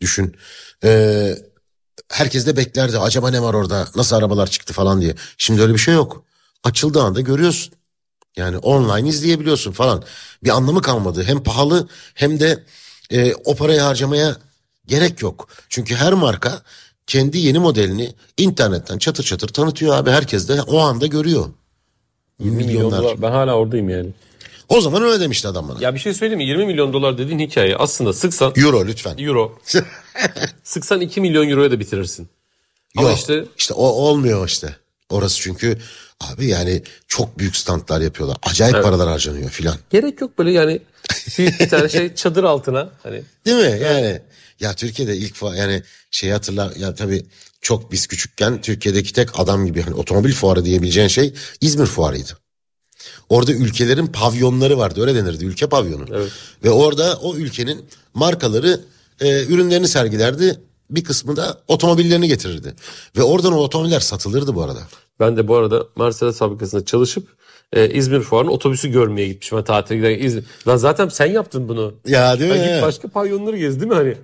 [0.00, 0.36] Düşün.
[0.84, 1.34] Ee,
[2.08, 2.98] herkes de beklerdi.
[2.98, 3.88] Acaba ne var orada?
[3.96, 5.14] Nasıl arabalar çıktı falan diye.
[5.38, 6.24] Şimdi öyle bir şey yok.
[6.64, 7.72] Açıldığı anda görüyorsun.
[8.36, 10.02] Yani online izleyebiliyorsun falan.
[10.44, 11.22] Bir anlamı kalmadı.
[11.24, 12.64] Hem pahalı hem de
[13.10, 14.36] e, o parayı harcamaya
[14.86, 15.48] gerek yok.
[15.68, 16.62] Çünkü her marka
[17.06, 20.10] kendi yeni modelini internetten çatır çatır tanıtıyor abi.
[20.10, 21.46] Herkes de o anda görüyor.
[22.40, 23.02] 20 milyon Milyonlar.
[23.02, 23.22] dolar.
[23.22, 24.10] Ben hala oradayım yani.
[24.68, 25.78] O zaman öyle demişti adam bana.
[25.80, 26.44] Ya bir şey söyleyeyim mi?
[26.44, 29.18] 20 milyon dolar dediğin hikaye aslında sıksan Euro lütfen.
[29.18, 29.58] euro.
[30.62, 32.28] sıksan 2 milyon euroya da bitirirsin.
[32.96, 34.76] Ama Yok, işte işte o olmuyor işte.
[35.10, 35.78] Orası çünkü
[36.20, 38.36] abi yani çok büyük standlar yapıyorlar.
[38.42, 39.76] Acayip paralar harcanıyor filan.
[39.90, 40.80] gerek yok böyle yani
[41.38, 43.84] büyük bir tane şey çadır altına hani Değil mi?
[43.84, 44.20] Yani
[44.60, 47.26] ya Türkiye'de ilk yani şey hatırlar ya tabii
[47.60, 52.38] çok biz küçükken Türkiye'deki tek adam gibi hani otomobil fuarı diyebileceğin şey İzmir fuarıydı.
[53.28, 56.04] Orada ülkelerin pavyonları vardı öyle denirdi ülke pavyonu.
[56.14, 56.30] Evet.
[56.64, 58.80] Ve orada o ülkenin markaları
[59.20, 60.60] e, ürünlerini sergilerdi.
[60.90, 62.74] Bir kısmı da otomobillerini getirirdi.
[63.16, 64.80] Ve oradan o otomobiller satılırdı bu arada.
[65.20, 67.28] Ben de bu arada Mercedes fabrikasında çalışıp
[67.72, 69.58] e, İzmir fuarının otobüsü görmeye gitmişim.
[69.58, 70.44] Ben tatile giderken İzmir.
[70.68, 71.94] Lan zaten sen yaptın bunu.
[72.06, 72.58] Ya değil mi?
[72.58, 74.16] Ben git başka pavyonları gez değil mi hani?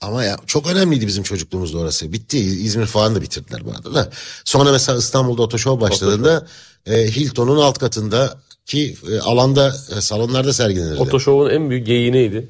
[0.00, 2.12] Ama ya çok önemliydi bizim çocukluğumuzda orası.
[2.12, 2.38] Bitti.
[2.38, 4.10] İzmir falan da bitirdiler bu arada da.
[4.44, 6.46] Sonra mesela İstanbul'da Otoşov başladığında
[6.86, 11.00] e, Hilton'un alt katındaki e, alanda e, salonlarda sergilenirdi.
[11.00, 12.48] Otoshow'un en büyük geyiği neydi?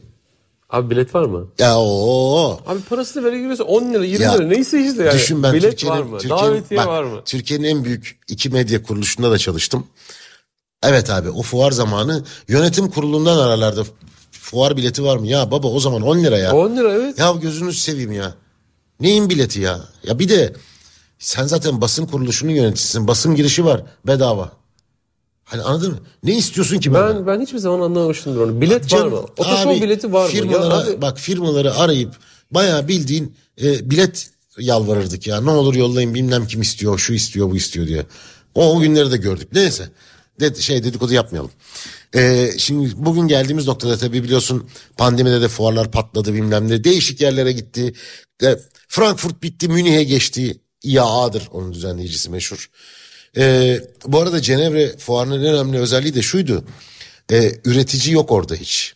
[0.70, 1.46] Abi bilet var mı?
[1.58, 5.14] ya o Abi parasını vere giriyorsa 10 lira 20 Ya, lira neyse işte yani.
[5.14, 6.18] Düşün ben bilet Türkiye'nin, var mı?
[6.18, 7.22] Türkiye'nin- Davetiye bak, var mı?
[7.24, 9.86] Türkiye'nin en büyük iki medya kuruluşunda da çalıştım.
[10.82, 13.86] Evet abi o fuar zamanı yönetim kurulundan ararlardı.
[14.44, 15.26] Fuar bileti var mı?
[15.26, 16.56] Ya baba o zaman 10 lira ya.
[16.56, 17.18] 10 lira evet.
[17.18, 18.34] Ya gözünüzü seveyim ya.
[19.00, 19.80] Neyin bileti ya?
[20.06, 20.52] Ya bir de
[21.18, 23.08] sen zaten basın kuruluşunun yöneticisin.
[23.08, 24.52] Basın girişi var bedava.
[25.44, 25.98] Hani anladın mı?
[26.22, 27.16] Ne istiyorsun ki benden?
[27.16, 28.60] Ben ben hiçbir zaman anlamamışımdır onu.
[28.60, 29.18] Bilet var Canım, mı?
[29.18, 30.30] Otoshow abi, bileti var mı?
[30.30, 32.14] Firmalara, Ya abi, Bak firmaları arayıp
[32.50, 35.40] bayağı bildiğin e, bilet yalvarırdık ya.
[35.40, 38.06] Ne olur yollayın bilmem kim istiyor, şu istiyor, bu istiyor diye.
[38.54, 39.48] O, o günleri de gördük.
[39.52, 39.88] Neyse.
[40.40, 41.50] De, şey dedikodu yapmayalım.
[42.14, 46.84] E, şimdi bugün geldiğimiz noktada tabii biliyorsun pandemide de fuarlar patladı bilmem ne.
[46.84, 47.94] Değişik yerlere gitti.
[48.42, 48.56] E,
[48.88, 50.60] Frankfurt bitti, Münih'e geçti.
[50.82, 52.70] IAA'dır onun düzenleyicisi meşhur.
[53.36, 56.64] E, bu arada Cenevre fuarının en önemli özelliği de şuydu.
[57.32, 58.94] E, üretici yok orada hiç.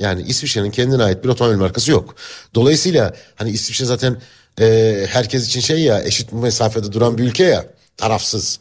[0.00, 2.14] Yani İsviçre'nin kendine ait bir otomobil markası yok.
[2.54, 4.22] Dolayısıyla hani İsviçre zaten
[4.60, 8.58] e, herkes için şey ya eşit mesafede duran bir ülke ya tarafsız.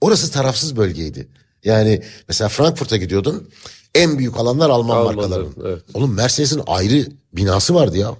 [0.00, 1.28] Orası tarafsız bölgeydi.
[1.64, 3.48] Yani mesela Frankfurt'a gidiyordun
[3.94, 5.52] en büyük alanlar Alman Almanların, markaların.
[5.64, 5.82] evet.
[5.94, 8.14] Oğlum Mercedes'in ayrı binası vardı ya.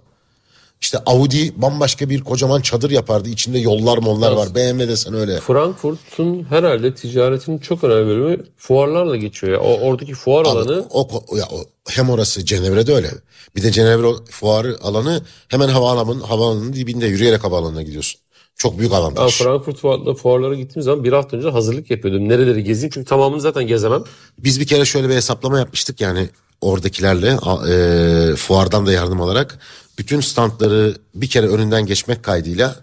[0.80, 3.28] İşte Audi bambaşka bir kocaman çadır yapardı.
[3.28, 4.54] İçinde yollar mollar var.
[4.54, 5.40] BMW desen öyle.
[5.40, 9.60] Frankfurt'un herhalde ticaretinin çok önemli bölümü fuarlarla geçiyor ya.
[9.60, 13.10] O oradaki fuar Abi, alanı o, o- ya, o- hem orası Cenevre'de öyle.
[13.56, 18.20] Bir de Cenevre fuarı alanı hemen havaalanının, havaalanının dibinde yürüyerek havaalanına gidiyorsun.
[18.56, 19.38] Çok büyük Ben avantaj.
[19.38, 22.28] Frankfurt fuarla, fuarlara gittiğim zaman bir hafta önce hazırlık yapıyordum.
[22.28, 24.02] Nereleri gezeyim çünkü tamamını zaten gezemem.
[24.38, 26.28] Biz bir kere şöyle bir hesaplama yapmıştık yani
[26.60, 27.28] oradakilerle
[27.68, 29.58] e, fuardan da yardım alarak.
[29.98, 32.76] Bütün standları bir kere önünden geçmek kaydıyla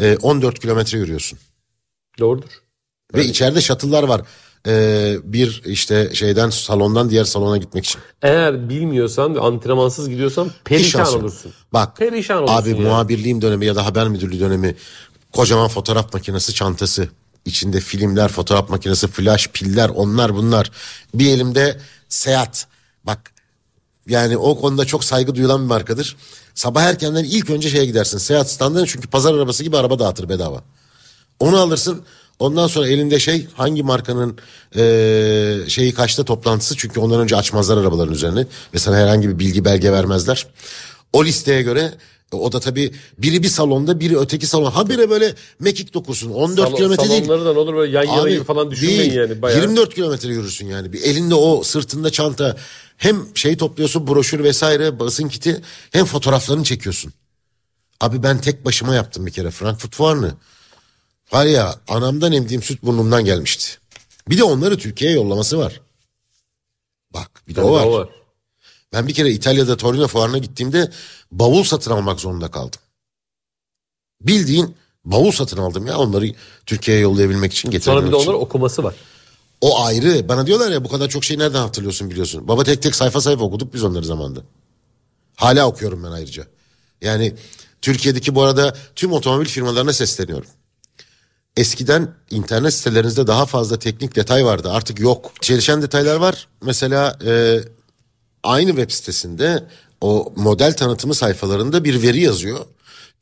[0.00, 1.38] e, 14 kilometre yürüyorsun.
[2.18, 2.48] Doğrudur.
[3.14, 4.20] Ve içeride shuttle'lar var.
[4.66, 8.00] E, bir işte şeyden salondan diğer salona gitmek için.
[8.22, 11.52] Eğer bilmiyorsan ve antrenmansız gidiyorsan perişan olursun.
[11.72, 12.76] Bak Perişan olursun abi ya.
[12.76, 14.76] muhabirliğim dönemi ya da haber müdürlüğü dönemi
[15.32, 17.08] kocaman fotoğraf makinesi çantası
[17.44, 20.70] içinde filmler fotoğraf makinesi flash piller onlar bunlar
[21.14, 22.66] bir elimde Seat
[23.04, 23.32] bak
[24.08, 26.16] yani o konuda çok saygı duyulan bir markadır.
[26.54, 30.64] Sabah erkenden ilk önce şeye gidersin Seat standına çünkü pazar arabası gibi araba dağıtır bedava.
[31.40, 32.02] Onu alırsın
[32.38, 34.38] ondan sonra elinde şey hangi markanın
[34.74, 39.64] eee, şeyi kaçta toplantısı çünkü ondan önce açmazlar arabaların üzerine ve sana herhangi bir bilgi
[39.64, 40.46] belge vermezler.
[41.12, 41.94] O listeye göre
[42.36, 44.70] o da tabii biri bir salonda biri öteki salon.
[44.70, 47.24] Habire böyle mekik dokusun 14 Salon- kilometre değil.
[47.26, 49.12] Salonları da olur böyle yan yana gibi falan düşünmeyin değil.
[49.14, 49.42] yani.
[49.42, 49.60] Bayağı.
[49.60, 50.92] 24 kilometre yürürsün yani.
[50.92, 52.56] Bir elinde o sırtında çanta
[52.96, 55.60] hem şey topluyorsun broşür vesaire basın kiti
[55.92, 57.12] hem fotoğraflarını çekiyorsun.
[58.00, 60.34] Abi ben tek başıma yaptım bir kere Frankfurt fuarını.
[61.32, 63.66] Var ya anamdan emdiğim süt burnumdan gelmişti.
[64.28, 65.80] Bir de onları Türkiye'ye yollaması var.
[67.14, 67.84] Bak bir de Tabii o var.
[67.86, 68.08] o var.
[68.92, 70.90] Ben bir kere İtalya'da Torino fuarına gittiğimde
[71.32, 72.80] bavul satın almak zorunda kaldım.
[74.20, 76.34] Bildiğin bavul satın aldım ya onları
[76.66, 78.94] Türkiye'ye yollayabilmek için Sonra bir getirmek de onların okuması var.
[79.60, 80.28] O ayrı.
[80.28, 82.48] Bana diyorlar ya bu kadar çok şey nereden hatırlıyorsun biliyorsun.
[82.48, 84.40] Baba tek tek sayfa sayfa okuduk biz onları zamanında.
[85.36, 86.46] Hala okuyorum ben ayrıca.
[87.00, 87.34] Yani
[87.82, 90.48] Türkiye'deki bu arada tüm otomobil firmalarına sesleniyorum.
[91.56, 94.70] Eskiden internet sitelerinizde daha fazla teknik detay vardı.
[94.70, 95.32] Artık yok.
[95.40, 96.48] Çelişen detaylar var.
[96.62, 97.60] Mesela e,
[98.42, 99.64] aynı web sitesinde
[100.00, 102.58] o model tanıtımı sayfalarında bir veri yazıyor.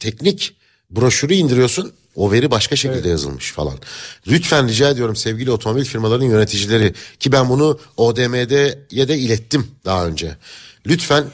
[0.00, 0.56] Teknik
[0.90, 1.92] broşürü indiriyorsun.
[2.16, 3.74] O veri başka şekilde yazılmış falan.
[4.26, 8.50] Lütfen rica ediyorum sevgili otomobil firmalarının yöneticileri ki ben bunu ODM'ye
[9.08, 10.36] de ilettim daha önce.
[10.86, 11.24] Lütfen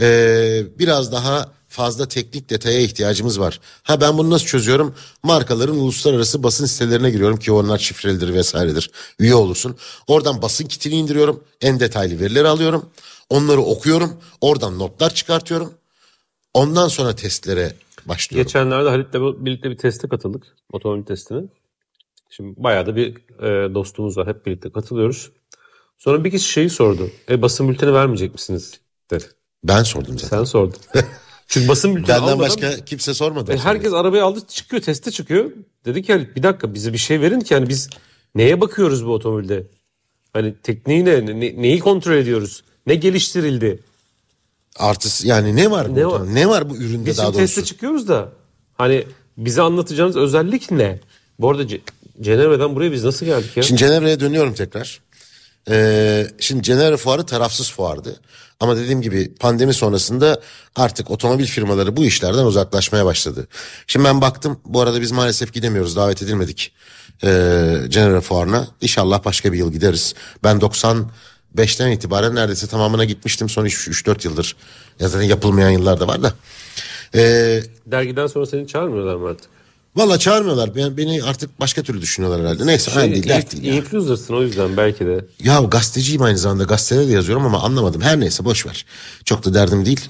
[0.00, 3.60] eee, biraz daha fazla teknik detaya ihtiyacımız var.
[3.82, 4.94] Ha ben bunu nasıl çözüyorum?
[5.22, 8.90] Markaların uluslararası basın sitelerine giriyorum ki onlar şifrelidir vesairedir.
[9.18, 9.76] Üye olursun.
[10.06, 11.44] Oradan basın kitini indiriyorum.
[11.60, 12.90] En detaylı verileri alıyorum.
[13.30, 14.12] Onları okuyorum.
[14.40, 15.74] Oradan notlar çıkartıyorum.
[16.54, 17.72] Ondan sonra testlere
[18.06, 18.46] başlıyorum.
[18.46, 20.46] Geçenlerde Halit'le birlikte bir teste katıldık.
[20.72, 21.42] Otomobil testine.
[22.30, 24.26] Şimdi bayağı da bir e, dostumuz var.
[24.26, 25.30] Hep birlikte katılıyoruz.
[25.98, 27.10] Sonra bir kişi şeyi sordu.
[27.30, 28.80] E basın bülteni vermeyecek misiniz?
[29.10, 29.24] dedi.
[29.64, 30.36] Ben sordum zaten.
[30.36, 30.78] Sen sordun.
[31.46, 33.52] Çünkü basın bülteni Benden almadan- başka kimse sormadı.
[33.52, 35.50] E, herkes arabayı aldı çıkıyor teste çıkıyor.
[35.84, 37.90] Dedi ki Halit bir dakika bize bir şey verin ki yani biz
[38.34, 39.66] neye bakıyoruz bu otomobilde?
[40.32, 42.64] Hani tekniği ne, ne- neyi kontrol ediyoruz?
[42.88, 43.80] Ne geliştirildi?
[44.78, 45.94] Artısı yani ne var?
[45.94, 46.34] Ne bu, var?
[46.34, 47.38] ne var bu üründe Biz daha doğrusu?
[47.38, 48.28] teste çıkıyoruz da
[48.78, 51.00] hani bize anlatacağınız özellik ne?
[51.38, 51.80] Bu arada Ce-
[52.20, 53.62] Cenevre'den buraya biz nasıl geldik ya?
[53.62, 55.00] Şimdi Cenevre'ye dönüyorum tekrar.
[55.70, 58.20] Ee, şimdi Cenevre fuarı tarafsız fuardı.
[58.60, 60.40] Ama dediğim gibi pandemi sonrasında
[60.76, 63.48] artık otomobil firmaları bu işlerden uzaklaşmaya başladı.
[63.86, 66.72] Şimdi ben baktım bu arada biz maalesef gidemiyoruz davet edilmedik
[67.24, 68.68] ee, Cenevre fuarına.
[68.80, 70.14] İnşallah başka bir yıl gideriz.
[70.44, 70.60] Ben
[71.56, 73.48] 95'ten itibaren neredeyse tamamına gitmiştim.
[73.48, 74.56] Son 3-4 yıldır.
[75.00, 76.32] Ya zaten yapılmayan yıllar da var da.
[77.14, 79.50] Ee, Dergiden sonra seni çağırmıyorlar mı artık?
[79.96, 80.74] Valla çağırmıyorlar.
[80.74, 82.66] Ben, beni artık başka türlü düşünüyorlar herhalde.
[82.66, 83.74] Neyse önemli değil, dert değil.
[83.74, 85.24] Influencer'sın o yüzden belki de.
[85.44, 88.00] Ya gazeteciyim aynı zamanda gazetede de yazıyorum ama anlamadım.
[88.00, 88.86] Her neyse boş ver.
[89.24, 90.00] Çok da derdim değil.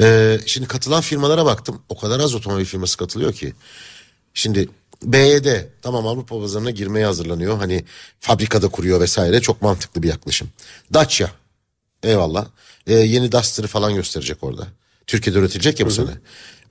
[0.00, 1.82] Ee, şimdi katılan firmalara baktım.
[1.88, 3.52] O kadar az otomobil firması katılıyor ki.
[4.34, 4.68] Şimdi
[5.02, 5.46] BYD
[5.82, 7.58] tamam Avrupa pazarına girmeye hazırlanıyor.
[7.58, 7.84] Hani
[8.20, 9.40] fabrikada kuruyor vesaire.
[9.40, 10.48] Çok mantıklı bir yaklaşım.
[10.94, 11.28] Dacia
[12.02, 12.46] eyvallah.
[12.86, 14.66] Ee, yeni Duster'ı falan gösterecek orada.
[15.06, 16.10] Türkiye'de üretilecek ya bu sene.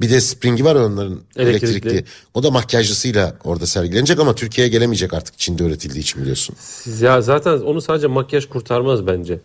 [0.01, 1.71] Bir de Spring'i var onların Elektrikli.
[1.71, 2.05] elektrikli.
[2.33, 6.55] O da makyajlısıyla orada sergilenecek ama Türkiye'ye gelemeyecek artık Çin'de üretildiği için biliyorsun.
[6.59, 9.39] Siz ya zaten onu sadece makyaj kurtarmaz bence.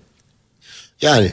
[1.00, 1.32] Yani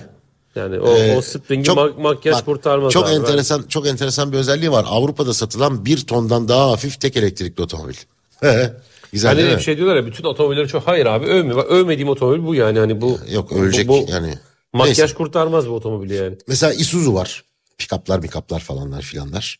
[0.57, 2.93] Yani o, Ee, o Spring'i çok- ma- makyaj bak, kurtarmaz.
[2.93, 3.13] Çok abi.
[3.15, 4.85] enteresan çok enteresan bir özelliği var.
[4.87, 7.95] Avrupa'da satılan bir tondan daha hafif tek elektrikli otomobil.
[9.13, 9.63] Güzel Hani değil bir mi?
[9.63, 11.53] şey diyorlar ya bütün otomobilleri çok hayır abi övme.
[11.53, 14.33] Övmediğim otomobil bu yani hani bu Yok ölecek bu, bu yani.
[14.73, 15.13] makyaj Neyse.
[15.13, 16.37] kurtarmaz bu otomobili yani.
[16.47, 17.43] Mesela Isuzu var.
[17.77, 19.59] Pikaplar mikaplar falanlar filanlar.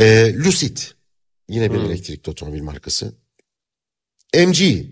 [0.00, 0.78] Ee, Lucid.
[1.48, 1.84] Yine bir Hmm.
[1.86, 3.12] elektrikli otomobil markası.
[4.34, 4.84] MG.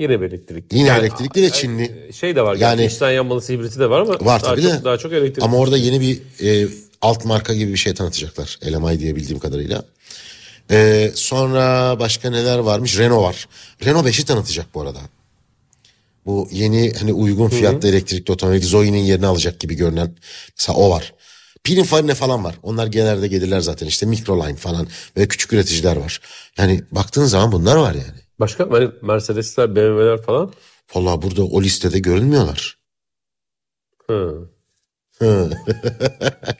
[0.00, 0.78] Yine bir elektrikli.
[0.78, 2.10] Yine Yani, elektrikli ve Çinli.
[2.12, 4.84] Şey de var yani içten yanmalısı hibriti de var ama Var daha tabii çok, de.
[4.84, 5.44] daha çok elektrik.
[5.44, 6.68] Ama orada yeni bir e,
[7.02, 8.58] alt marka gibi bir şey tanıtacaklar.
[8.66, 9.84] LMI diye bildiğim kadarıyla.
[10.70, 12.98] Ee, sonra başka neler varmış?
[12.98, 13.48] Renault var.
[13.84, 14.98] Renault 5'i tanıtacak bu arada.
[16.26, 20.14] Bu yeni hani uygun fiyatlı elektrikli otomobil Zoe'nin yerini alacak gibi görünen
[20.58, 21.14] mesela o var.
[21.64, 22.54] Pininfarine falan var.
[22.62, 24.86] Onlar genelde gelirler zaten işte Microline falan
[25.16, 26.20] ve küçük üreticiler var.
[26.58, 28.19] Yani baktığın zaman bunlar var yani.
[28.40, 30.52] Başka hani Mercedesler, BMW'ler falan.
[30.94, 32.78] Vallahi burada o listede görünmüyorlar.
[34.06, 34.48] Hı.
[35.18, 35.50] Hı.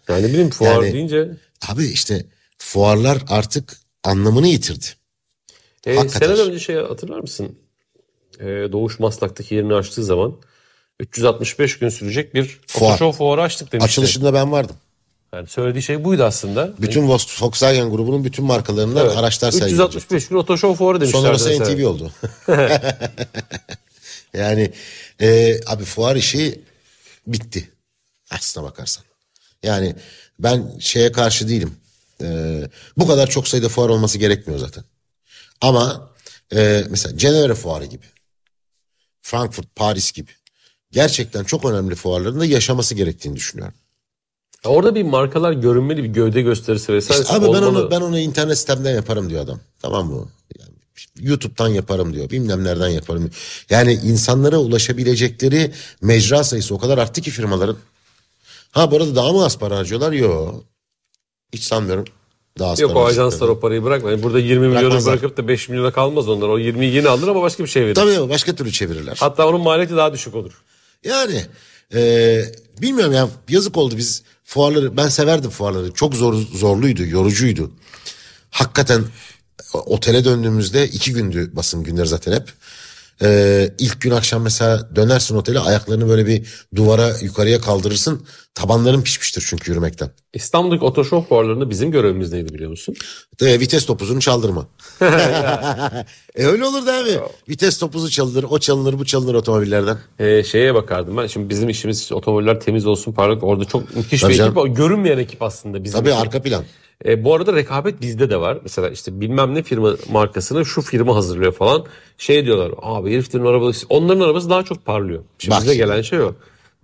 [0.09, 1.37] Yani bileyim fuar Yani- deyince.
[1.69, 2.27] Abi işte
[2.59, 4.87] fuarlar artık anlamını yitirdi.
[5.87, 6.39] E, Hakikaten.
[6.39, 7.59] önce şey hatırlar mısın?
[8.41, 10.41] E, Doğuş Maslak'taki yerini açtığı zaman
[11.01, 12.91] 365 gün sürecek bir Fuar.
[12.91, 13.85] Photoshop fuarı açtık demişti.
[13.85, 14.77] Açılışında ben vardım.
[15.35, 16.73] Yani söylediği şey buydu aslında.
[16.79, 19.17] Bütün Volks- Volkswagen grubunun bütün markalarından Evet.
[19.17, 19.75] araçlar sergilenecek.
[19.75, 21.27] 365 gün Photoshop fuarı demişlerdi.
[21.27, 21.71] Sonrası mesela.
[21.75, 22.13] NTV oldu.
[24.35, 24.73] yani
[25.21, 26.61] e, abi fuar işi
[27.27, 27.71] bitti.
[28.31, 29.05] Aslına bakarsan.
[29.63, 29.97] Yani
[30.39, 31.77] ben şeye karşı değilim.
[32.23, 32.61] E,
[32.97, 34.85] bu kadar çok sayıda fuar olması gerekmiyor zaten.
[35.61, 36.11] Ama
[36.55, 38.05] e, mesela Cenevre fuarı gibi.
[39.23, 40.31] Frankfurt, Paris gibi.
[40.93, 43.75] Gerçekten çok önemli fuarların da yaşaması gerektiğini düşünüyorum.
[44.65, 47.23] Ya Orada bir markalar görünmeli bir gövde gösterisi vesaire.
[47.23, 49.61] İşte abi ben onu ben onu internet sitemden yaparım diyor adam.
[49.83, 50.29] Tamam mı?
[50.59, 50.73] Yani
[51.21, 52.31] YouTube'dan yaparım diyor.
[52.31, 53.21] Bilmem nereden yaparım.
[53.21, 53.35] diyor.
[53.71, 57.77] Yani insanlara ulaşabilecekleri mecra sayısı o kadar arttı ki firmaların.
[58.71, 60.13] Ha bu arada daha mı az para harcıyorlar?
[60.13, 60.65] Yok.
[61.53, 62.05] Hiç sanmıyorum.
[62.59, 64.11] Daha Yok o ajanslar o parayı bırakma.
[64.11, 66.49] Yani burada 20 milyonu bırakıp da 5 milyona kalmaz onlar.
[66.49, 67.95] O 20'yi yine alır ama başka bir şey verir.
[67.95, 69.17] Tabii başka türlü çevirirler.
[69.21, 70.63] Hatta onun maliyeti daha düşük olur.
[71.05, 71.45] Yani
[71.95, 72.43] e,
[72.83, 75.93] bilmiyorum ya yazık oldu biz fuarları ben severdim fuarları.
[75.93, 77.73] Çok zor zorluydu, yorucuydu.
[78.51, 79.05] Hakikaten
[79.73, 82.53] otele döndüğümüzde iki gündü basın günleri zaten hep.
[83.23, 88.27] Ee, ilk gün akşam mesela dönersin otele ayaklarını böyle bir duvara yukarıya kaldırırsın.
[88.55, 90.11] Tabanların pişmiştir çünkü yürümekten.
[90.35, 92.95] İstanbul'daki otoşov fuarlarında bizim görevimiz neydi biliyor musun?
[93.41, 94.67] De, vites topuzunu çaldırma.
[96.35, 97.21] e öyle olurdu abi.
[97.49, 99.99] Vites topuzu çalınır, o çalınır, bu çalınır otomobillerden.
[100.19, 101.27] Ee, şeye bakardım ben.
[101.27, 103.45] Şimdi bizim işimiz otomobiller temiz olsun parlak.
[103.45, 104.59] Orada çok müthiş Tabii bir canım.
[104.59, 104.77] ekip.
[104.77, 106.01] Görünmeyen ekip aslında bizim.
[106.01, 106.23] Tabii ekip.
[106.23, 106.65] arka plan.
[107.05, 108.59] E, bu arada rekabet bizde de var.
[108.63, 111.85] Mesela işte bilmem ne firma markasını şu firma hazırlıyor falan.
[112.19, 115.23] Şey diyorlar abi heriflerin arabası onların arabası daha çok parlıyor.
[115.39, 115.87] Şimdi Bak bize şimdi.
[115.87, 116.35] gelen şey o.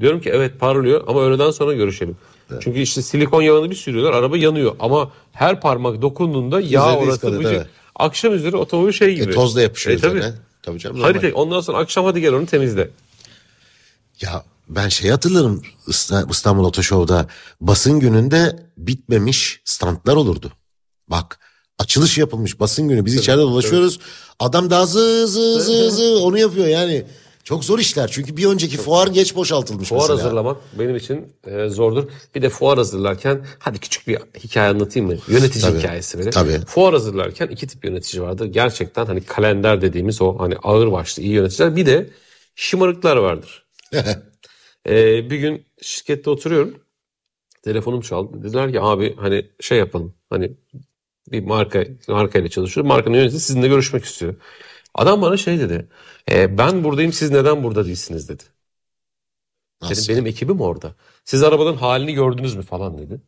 [0.00, 2.16] Diyorum ki evet parlıyor ama öğleden sonra görüşelim.
[2.60, 4.76] Çünkü işte silikon yağını bir sürüyorlar araba yanıyor.
[4.80, 7.42] Ama her parmak dokunduğunda yağ orası tabii.
[7.44, 7.58] şey.
[7.96, 9.30] Akşam üzeri otomobil şey gibi.
[9.30, 10.18] E, tozla yapışıyor E, tabii.
[10.18, 10.34] üzerine.
[10.62, 11.18] Tabii canım.
[11.20, 12.90] tek- ondan sonra akşam hadi gel onu temizle.
[14.20, 17.26] Ya ben şey hatırlarım İsta- İstanbul Oto Show'da
[17.60, 20.52] basın gününde bitmemiş standlar olurdu.
[21.08, 21.38] Bak
[21.78, 23.98] açılış yapılmış basın günü biz içeride dolaşıyoruz.
[24.40, 27.04] Adam daha zı zı zı zı onu yapıyor yani.
[27.44, 30.18] Çok zor işler çünkü bir önceki fuar geç boşaltılmış Fuar mesela.
[30.18, 32.04] hazırlamak benim için e, zordur.
[32.34, 35.16] Bir de fuar hazırlarken hadi küçük bir hikaye anlatayım mı?
[35.28, 36.30] Yönetici Tabii, hikayesi böyle.
[36.30, 36.60] tabii.
[36.66, 38.46] Fuar hazırlarken iki tip yönetici vardır.
[38.46, 41.76] Gerçekten hani kalender dediğimiz o hani ağır başlı iyi yöneticiler.
[41.76, 42.10] Bir de
[42.54, 43.64] şımarıklar vardır.
[44.88, 46.84] E, bir gün şirkette oturuyorum.
[47.62, 48.44] Telefonum çaldı.
[48.44, 50.14] Dediler ki abi hani şey yapalım.
[50.30, 50.52] Hani
[51.32, 52.88] bir marka markayla çalışıyorum.
[52.88, 54.36] Markanın yöneticisi sizinle görüşmek istiyor.
[54.94, 55.88] Adam bana şey dedi.
[56.32, 58.44] "E, ben buradayım siz neden burada değilsiniz dedi.
[59.90, 60.94] Dedim benim ekibim orada.
[61.24, 63.20] Siz arabanın halini gördünüz mü falan dedi.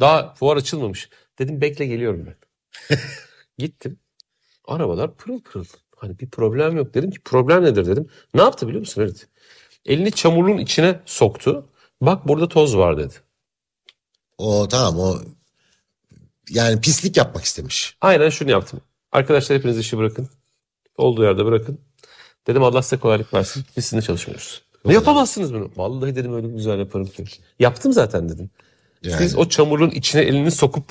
[0.00, 1.10] Daha fuar açılmamış.
[1.38, 2.36] Dedim bekle geliyorum ben.
[3.58, 3.98] Gittim.
[4.64, 5.66] Arabalar pırıl pırıl.
[5.96, 6.94] Hani bir problem yok.
[6.94, 8.08] Dedim ki problem nedir dedim.
[8.34, 9.28] Ne yaptı biliyor musun Halit?
[9.86, 11.66] Elini çamurluğun içine soktu.
[12.00, 13.14] Bak burada toz var dedi.
[14.38, 15.18] O tamam o
[16.50, 17.96] yani pislik yapmak istemiş.
[18.00, 18.80] Aynen şunu yaptım.
[19.12, 20.28] Arkadaşlar hepiniz işi bırakın.
[20.96, 21.78] Olduğu yerde bırakın.
[22.46, 23.64] Dedim Allah size kolaylık versin.
[23.76, 24.62] Biz sizinle çalışmıyoruz.
[24.84, 25.70] Ne yapamazsınız bunu?
[25.76, 27.24] Vallahi dedim öyle güzel yaparım ki.
[27.58, 28.50] Yaptım zaten dedim.
[29.02, 29.18] Yani.
[29.18, 30.84] Siz o çamurun içine elini sokup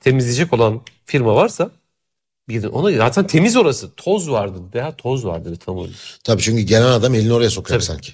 [0.00, 1.70] temizleyecek olan firma varsa
[2.48, 3.94] gidin ona zaten temiz orası.
[3.96, 4.58] Toz vardı.
[4.74, 5.92] Veya toz vardı tam öyle.
[6.24, 7.86] Tabii çünkü gelen adam elini oraya sokuyor Tabii.
[7.86, 8.12] sanki.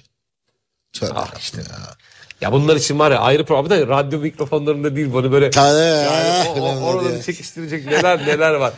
[0.93, 1.57] Tövbe Ah işte.
[1.57, 1.95] ya.
[2.41, 5.79] Ya bunlar için var ya ayrı problem de radyo mikrofonlarında değil bunu böyle Tabii.
[5.79, 8.73] yani o, o, bir çekiştirecek neler neler var.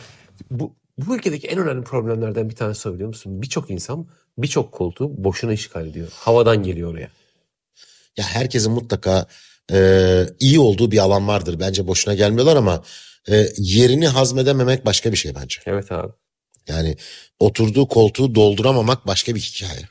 [0.50, 3.42] Bu, bu ülkedeki en önemli problemlerden bir tanesi biliyor musun?
[3.42, 4.06] Birçok insan
[4.38, 6.08] birçok koltuğu boşuna işgal ediyor.
[6.14, 7.08] Havadan geliyor oraya.
[8.16, 9.26] Ya herkesin mutlaka
[9.72, 11.60] e, iyi olduğu bir alan vardır.
[11.60, 12.82] Bence boşuna gelmiyorlar ama
[13.28, 15.60] e, yerini hazmedememek başka bir şey bence.
[15.66, 16.12] Evet abi.
[16.68, 16.96] Yani
[17.40, 19.82] oturduğu koltuğu dolduramamak başka bir hikaye.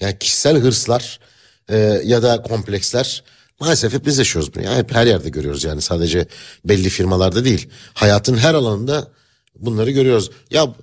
[0.00, 1.20] Yani kişisel hırslar
[1.68, 3.24] e, ya da kompleksler
[3.60, 4.64] maalesef hep biz yaşıyoruz bunu.
[4.64, 6.26] Yani hep her yerde görüyoruz yani sadece
[6.64, 7.68] belli firmalarda değil.
[7.94, 9.08] Hayatın her alanında
[9.58, 10.30] bunları görüyoruz.
[10.50, 10.74] Ya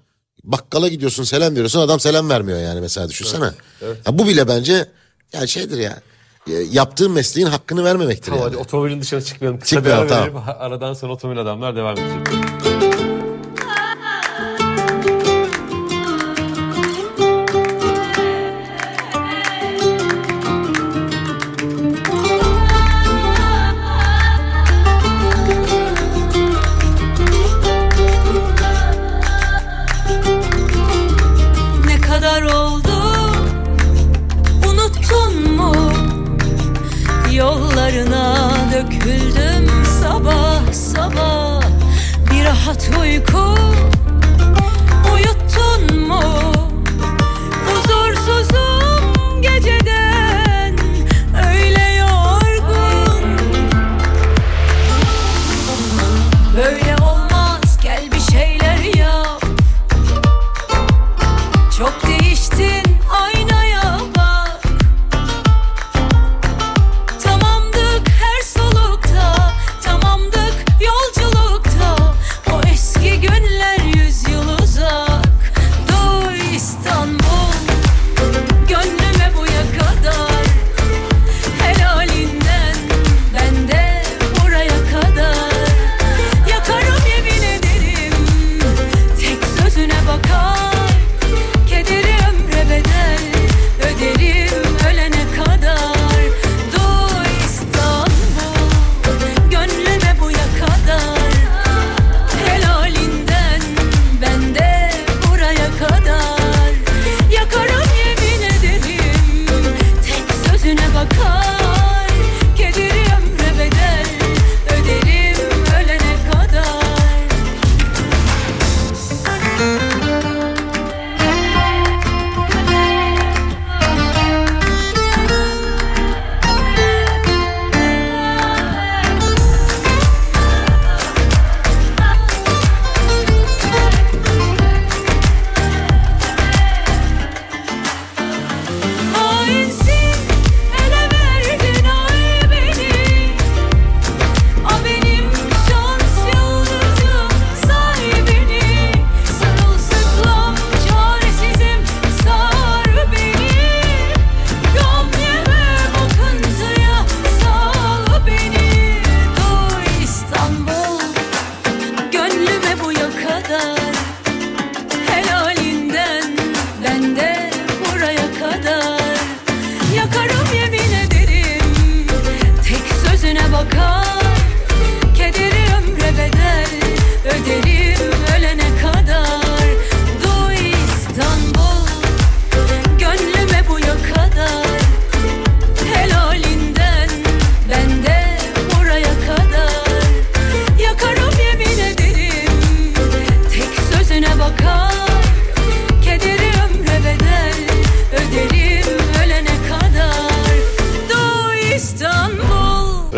[0.44, 3.52] bakkala gidiyorsun selam veriyorsun adam selam vermiyor yani mesela düşünsene.
[3.82, 4.86] Ya bu bile bence
[5.34, 6.02] ya şeydir ya
[6.48, 8.50] e, yaptığın mesleğin hakkını vermemektir Tamam yani.
[8.50, 9.60] hadi otomobilin dışına çıkmayalım.
[9.60, 10.44] Kısa Çıkmayalım, bir ara tamam.
[10.46, 10.60] verelim.
[10.60, 12.68] Aradan sonra otomobil adamlar devam edecek.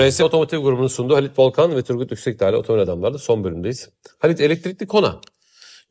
[0.10, 3.90] RS Otomotiv grubunun sunduğu Halit Volkan ve Turgut Yüksekdağ'la Otomobil Adamlar'da son bölümdeyiz.
[4.20, 5.20] Halit elektrikli kona.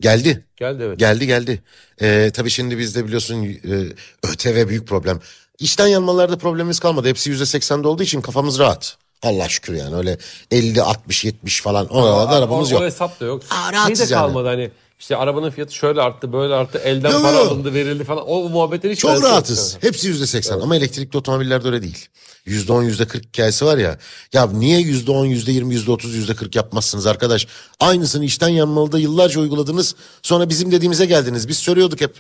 [0.01, 0.45] Geldi.
[0.57, 0.99] Geldi evet.
[0.99, 1.63] Geldi geldi.
[2.03, 3.49] Ee, tabii şimdi bizde biliyorsun e,
[4.33, 5.21] ÖTV büyük problem.
[5.59, 7.09] İçten yanmalarda problemimiz kalmadı.
[7.09, 8.97] Hepsi %80'de olduğu için kafamız rahat.
[9.23, 10.19] Allah şükür yani öyle
[10.51, 12.83] 50, 60, 70 falan oralarda arabamız o, yok.
[12.83, 13.43] O hesap da yok.
[13.51, 14.23] Aa, şey rahatsız de yani.
[14.23, 17.47] kalmadı hani işte arabanın fiyatı şöyle arttı böyle arttı elden Yok, para yok.
[17.47, 18.25] alındı verildi falan.
[18.29, 19.33] O muhabbetleri hiç Çok alakası yok.
[19.33, 19.79] rahatız.
[19.81, 22.09] Hepsi yüzde seksen ama elektrikli otomobillerde öyle değil.
[22.47, 23.99] Yüzde on, yüzde kırk hikayesi var ya.
[24.33, 27.47] Ya niye yüzde on, yüzde yirmi, yüzde otuz, yüzde kırk yapmazsınız arkadaş?
[27.81, 29.95] Aynısını içten yanmalıda yıllarca uyguladınız.
[30.23, 31.49] Sonra bizim dediğimize geldiniz.
[31.49, 32.15] Biz söylüyorduk hep.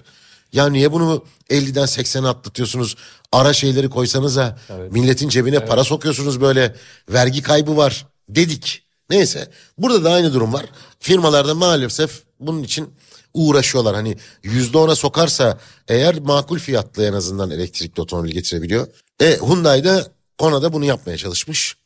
[0.53, 2.97] Ya niye bunu 50'den 80'e atlatıyorsunuz?
[3.33, 4.59] Ara şeyleri koysanıza.
[4.91, 6.75] Milletin cebine para sokuyorsunuz böyle.
[7.09, 8.83] Vergi kaybı var dedik.
[9.11, 9.51] Neyse.
[9.79, 10.67] Burada da aynı durum var.
[11.01, 12.95] Firmalarda maalesef bunun için
[13.35, 13.95] uğraşıyorlar.
[13.95, 15.59] Hani yüzde ona sokarsa
[15.89, 18.87] eğer makul fiyatlı en azından elektrikli otomobil getirebiliyor.
[19.21, 20.07] E Hyundai da
[20.39, 21.77] Kona'da bunu yapmaya çalışmış.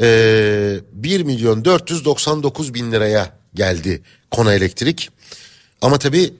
[0.00, 5.10] E, 1 milyon 499 bin liraya geldi Kona elektrik.
[5.82, 6.34] Ama tabii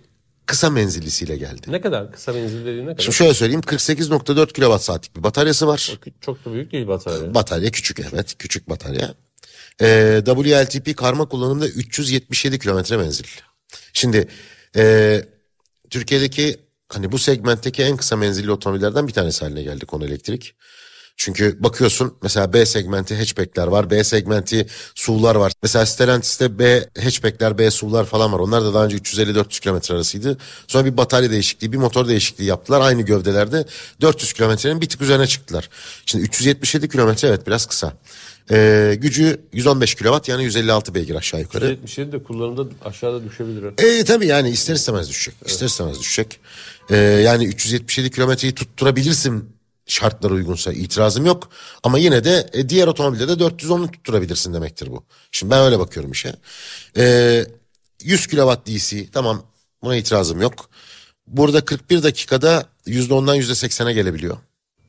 [0.47, 1.67] kısa menzillisiyle geldi.
[1.69, 3.03] Ne kadar kısa menzil dediğin ne kadar?
[3.03, 5.99] Şimdi şöyle söyleyeyim 48.4 kilowatt saatlik bir bataryası var.
[6.21, 7.35] Çok da büyük değil batarya.
[7.35, 9.15] Batarya küçük evet küçük batarya.
[9.81, 13.25] Ee, WLTP karma kullanımda 377 kilometre menzil.
[13.93, 14.29] Şimdi
[14.77, 15.25] e,
[15.91, 16.57] Türkiye'deki
[16.89, 20.55] hani bu segmentteki en kısa menzilli otomobillerden bir tanesi haline geldi konu elektrik.
[21.17, 23.91] Çünkü bakıyorsun mesela B segmenti hatchbackler var.
[23.91, 25.53] B segmenti SUV'lar var.
[25.63, 28.39] Mesela Stellantis'te B hatchbackler, B SUV'lar falan var.
[28.39, 30.39] Onlar da daha önce 350-400 kilometre arasıydı.
[30.67, 32.81] Sonra bir batarya değişikliği, bir motor değişikliği yaptılar.
[32.81, 33.65] Aynı gövdelerde
[34.01, 35.71] 400 kilometrenin bir tık üzerine çıktılar.
[36.07, 37.93] Şimdi 377 kilometre evet biraz kısa.
[38.51, 41.67] Ee, gücü 115 kilowatt yani 156 beygir aşağı yukarı.
[41.69, 43.65] 77 de kullanımda aşağıda düşebilir.
[43.79, 45.35] E tabii yani ister istemez düşecek.
[45.47, 46.41] İster istemez düşecek.
[46.91, 49.55] E, yani 377 kilometreyi tutturabilirsin
[49.87, 51.49] şartlara uygunsa itirazım yok.
[51.83, 55.05] Ama yine de e, diğer otomobilde de 410'u tutturabilirsin demektir bu.
[55.33, 56.35] Şimdi ben öyle bakıyorum işe.
[56.97, 57.45] E,
[58.03, 59.43] 100 kilowatt DC tamam
[59.83, 60.71] buna itirazım yok.
[61.27, 64.37] Burada 41 dakikada %10'dan %80'e gelebiliyor.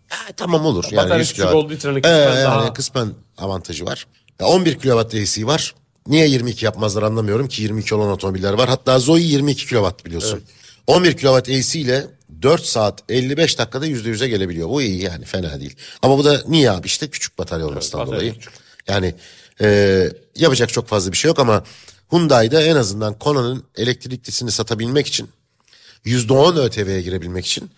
[0.10, 0.84] Ha, tamam olur.
[0.92, 1.66] Yani Batarya 100 küçük kilowatt.
[1.66, 4.08] olduğu için hani Ee, kısmen yani daha- kısmen avantajı var.
[4.40, 5.76] Ya 11 kilowatt DC var.
[6.08, 8.70] Niye 22 yapmazlar anlamıyorum ki 22 olan otomobiller var.
[8.70, 10.42] Hatta Zoe 22 kilowatt biliyorsun.
[10.88, 12.08] 11 kilowatt AC ile
[12.42, 14.70] 4 saat 55 dakikada %100'e gelebiliyor.
[14.70, 15.76] Bu iyi yani fena değil.
[16.02, 18.34] Ama bu da niye abi işte küçük batarya olmasından batarya dolayı.
[18.34, 18.54] küçük.
[18.88, 19.16] Yani
[19.62, 21.64] e, yapacak çok fazla bir şey yok ama
[22.12, 25.30] Hyundai'da en azından Kona'nın elektriklisini satabilmek için
[26.06, 27.72] %10 ÖTV'ye girebilmek için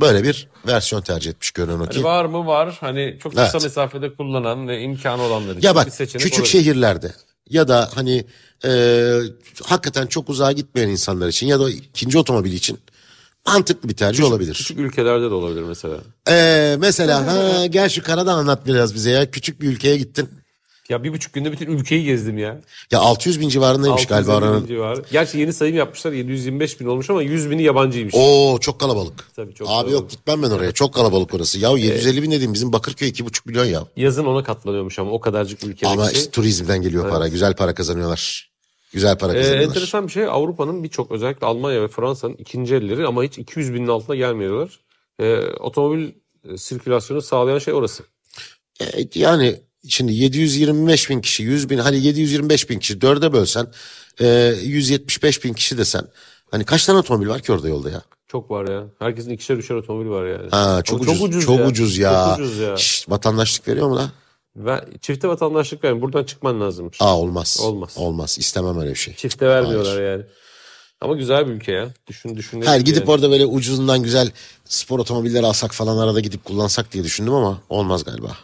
[0.00, 1.94] böyle bir versiyon tercih etmiş görünen o ki.
[1.96, 2.76] Hani var mı var.
[2.80, 3.62] Hani çok kısa Evet.
[3.62, 6.52] mesafede kullanan ve imkanı olanlar için Ya bak bir seçenek küçük olabilir.
[6.52, 7.12] şehirlerde
[7.50, 8.24] ya da hani
[8.64, 8.70] e,
[9.64, 12.78] hakikaten çok uzağa gitmeyen insanlar için ya da ikinci otomobil için
[13.46, 14.54] mantıklı bir tercih olabilir.
[14.54, 15.96] Küçük ülkelerde de olabilir mesela.
[16.30, 20.28] E, mesela ha, gel şu karada anlat biraz bize ya küçük bir ülkeye gittin.
[20.88, 22.60] Ya bir buçuk günde bütün ülkeyi gezdim ya.
[22.90, 24.66] Ya 600 bin civarındaymış galiba 650 bin oranın.
[24.66, 25.02] civarı.
[25.12, 28.14] Gerçi yeni sayım yapmışlar 725 bin olmuş ama 100 bini yabancıymış.
[28.16, 29.28] Oo çok kalabalık.
[29.36, 29.92] Tabii çok Abi kalabalık.
[29.92, 30.72] yok gitmem ben oraya.
[30.72, 31.58] Çok kalabalık orası.
[31.58, 33.84] Ya 750 bin dediğim bizim Bakırköy 2,5 milyon ya.
[33.96, 35.86] Yazın ona katlanıyormuş ama o kadarcık ülkedeki.
[35.86, 37.28] Ama işte turizmden geliyor para.
[37.28, 38.50] Güzel para kazanıyorlar.
[38.92, 39.68] Güzel para Ee, kazanıyorlar.
[39.68, 43.88] enteresan bir şey Avrupa'nın birçok özellikle Almanya ve Fransa'nın ikinci elleri ama hiç 200 binin
[43.88, 44.80] altına gelmiyorlar.
[45.20, 46.10] Ee, otomobil
[46.56, 48.02] sirkülasyonu sağlayan şey orası.
[48.80, 48.84] E,
[49.14, 49.56] yani
[49.88, 53.66] şimdi 725 bin kişi 100 bin hani 725 bin kişi dörde bölsen
[54.20, 56.08] e, 175 bin kişi desen
[56.50, 58.02] hani kaç tane otomobil var ki orada yolda ya?
[58.28, 58.84] Çok var ya.
[58.98, 60.48] Herkesin ikişer üçer otomobili var yani.
[60.50, 62.26] Ha, çok, Ama ucuz, çok ucuz ya.
[62.36, 62.76] Çok ucuz ya.
[62.76, 64.10] Şşt, vatandaşlık veriyor mu lan?
[64.56, 66.02] Ve çifte vatandaşlık verin.
[66.02, 66.96] Buradan çıkman lazımmış.
[67.00, 67.58] Aa olmaz.
[67.62, 67.92] Olmaz.
[67.96, 68.36] Olmaz.
[68.38, 69.14] İstemem öyle bir şey.
[69.14, 70.24] Çifte vermiyorlar yani.
[71.00, 71.88] Ama güzel bir ülke ya.
[72.06, 72.62] Düşün düşün.
[72.62, 73.10] Hayır gidip yani.
[73.10, 74.30] orada böyle ucuzundan güzel
[74.64, 78.36] spor otomobilleri alsak falan arada gidip kullansak diye düşündüm ama olmaz galiba.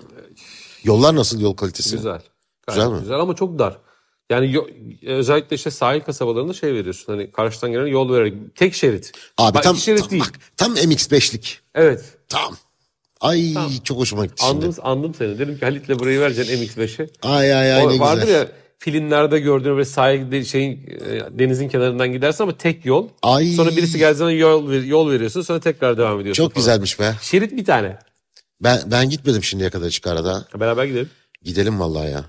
[0.85, 1.97] Yollar nasıl yol kalitesi?
[1.97, 2.21] Güzel.
[2.69, 3.01] Güzel mi?
[3.01, 3.79] Güzel ama çok dar.
[4.31, 4.57] Yani
[5.07, 7.13] özellikle işte sahil kasabalarında şey veriyorsun.
[7.13, 8.35] Hani karşıdan gelen yol vererek.
[8.57, 9.13] Tek şerit.
[9.39, 10.23] Abi Bak, tam, şerit tam, değil.
[10.23, 11.59] bak, tam MX-5'lik.
[11.75, 12.05] Evet.
[12.29, 12.57] Tam.
[13.21, 13.55] Ay
[13.85, 14.67] çok hoşuma gitti şimdi.
[14.67, 15.39] Andım, andım seni.
[15.39, 17.09] Dedim ki Halit'le burayı vereceksin MX-5'i.
[17.23, 18.35] Ay ay ay O ne vardır güzel.
[18.39, 20.73] ya filmlerde gördüğün böyle sahil şeyin
[21.07, 23.09] e, denizin kenarından gidersin ama tek yol.
[23.23, 23.47] Ay.
[23.53, 26.45] Sonra birisi geldiği zaman yol, yol veriyorsun sonra tekrar devam ediyorsun.
[26.45, 26.63] Çok falan.
[26.63, 27.15] güzelmiş be.
[27.23, 27.99] Şerit bir tane.
[28.65, 30.45] Ben ben gitmedim şimdiye kadar açık arada.
[30.61, 31.11] Beraber gidelim.
[31.43, 32.25] Gidelim vallahi ya.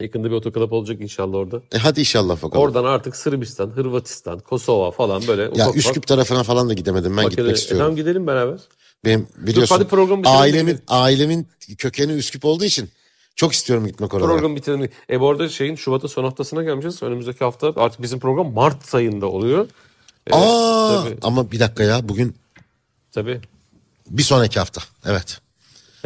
[0.00, 1.62] Yakında bir otoklap olacak inşallah orada.
[1.72, 2.64] E hadi inşallah bakalım.
[2.64, 7.16] Oradan artık Sırbistan, Hırvatistan, Kosova falan böyle ya ufak ufak Üsküp tarafına falan da gidemedim.
[7.16, 7.84] Ben Makedon- gitmek E, istiyorum.
[7.84, 8.58] tamam gidelim beraber.
[9.04, 12.90] Benim biliyorsun hadi programı ailemin ailemin kökeni Üsküp olduğu için
[13.36, 14.26] çok istiyorum gitmek oraya.
[14.26, 14.90] Program bitirelim.
[15.10, 17.02] E bu arada şeyin Şubat'ın son haftasına gelmişiz.
[17.02, 19.66] Önümüzdeki hafta artık bizim program Mart ayında oluyor.
[20.32, 21.16] Aa tabii.
[21.22, 22.36] ama bir dakika ya bugün
[23.12, 23.40] Tabii.
[24.10, 24.80] bir sonraki hafta.
[25.06, 25.38] Evet.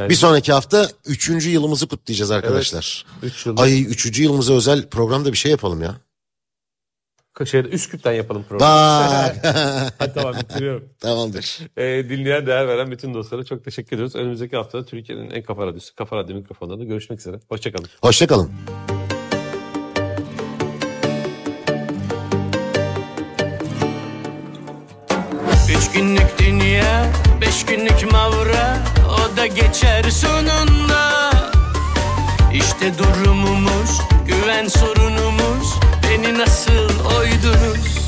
[0.00, 3.06] Yani Bir sonraki hafta üçüncü yılımızı kutlayacağız arkadaşlar.
[3.22, 3.58] 3 yıl.
[3.58, 5.96] Ay üçüncü yılımıza özel programda bir şey yapalım ya.
[7.44, 8.72] Şeyde, Üsküp'ten yapalım programı.
[8.72, 9.36] Bak.
[9.98, 10.88] Hadi tamam bitiriyorum.
[11.00, 11.58] Tamamdır.
[11.76, 14.16] Ee, dinleyen, değer veren bütün dostlara çok teşekkür ediyoruz.
[14.16, 17.40] Önümüzdeki hafta Türkiye'nin en kafa radyosu, Kafa Radyo mikrofonlarında görüşmek üzere.
[17.48, 17.88] Hoşçakalın.
[18.02, 18.50] Hoşçakalın.
[25.76, 28.78] Üç günlük dünya, beş günlük mavra
[29.08, 31.30] O da geçer sonunda.
[32.52, 36.88] İşte durumumuz, güven sorunumuz Beni nasıl
[37.18, 38.00] oydunuz?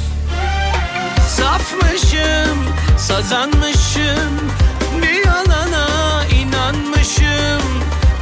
[1.28, 2.58] Safmışım,
[2.98, 4.50] sazanmışım
[5.02, 7.62] Bir yalana inanmışım.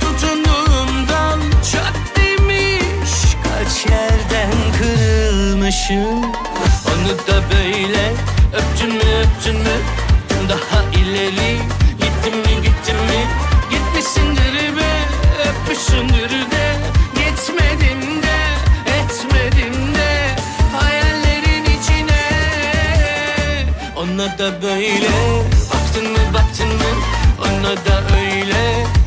[0.01, 1.41] Tutunduğum dal
[1.73, 3.11] çat demiş
[3.45, 6.25] Kaç yerden kırılmışım.
[6.87, 8.13] Onu da böyle
[8.55, 10.00] öptün mü öptün mü
[11.01, 11.59] ileri.
[12.01, 13.21] Gittin mi gittin mi?
[13.71, 14.93] Gitmişsindir be
[15.49, 16.77] öpmüşsündür de
[17.15, 18.39] Gitmedim de
[18.99, 20.37] etmedim de
[20.77, 22.23] Hayallerin içine.
[23.97, 25.11] Ona da böyle.
[25.75, 26.93] Baktın mı baktın mı?
[27.41, 29.00] Ona da öyle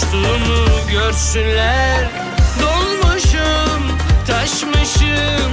[0.00, 2.08] coştuğumu görsünler.
[2.60, 3.82] Dolmuşum,
[4.26, 5.52] taşmışım.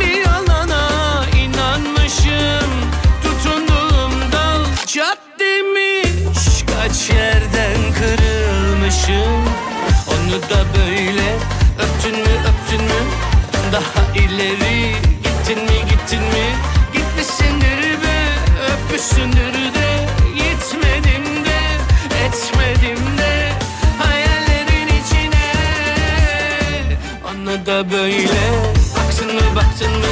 [0.00, 2.70] Bir yalana inanmışım.
[3.22, 6.64] Tutunduğum dal çat demiş.
[6.76, 9.44] Kaç yerden kırılmışım.
[10.08, 11.34] Onu da böyle
[11.78, 13.02] öptün mü öptün mü?
[13.72, 16.46] Daha ileri gittin mi gittin mi?
[16.92, 18.28] Gitmişsindir be
[18.72, 19.75] öpmüşsündür de
[27.56, 28.26] Da böyle.
[28.96, 30.06] Baktın mı baktın mı?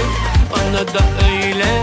[0.52, 1.82] Ona da öyle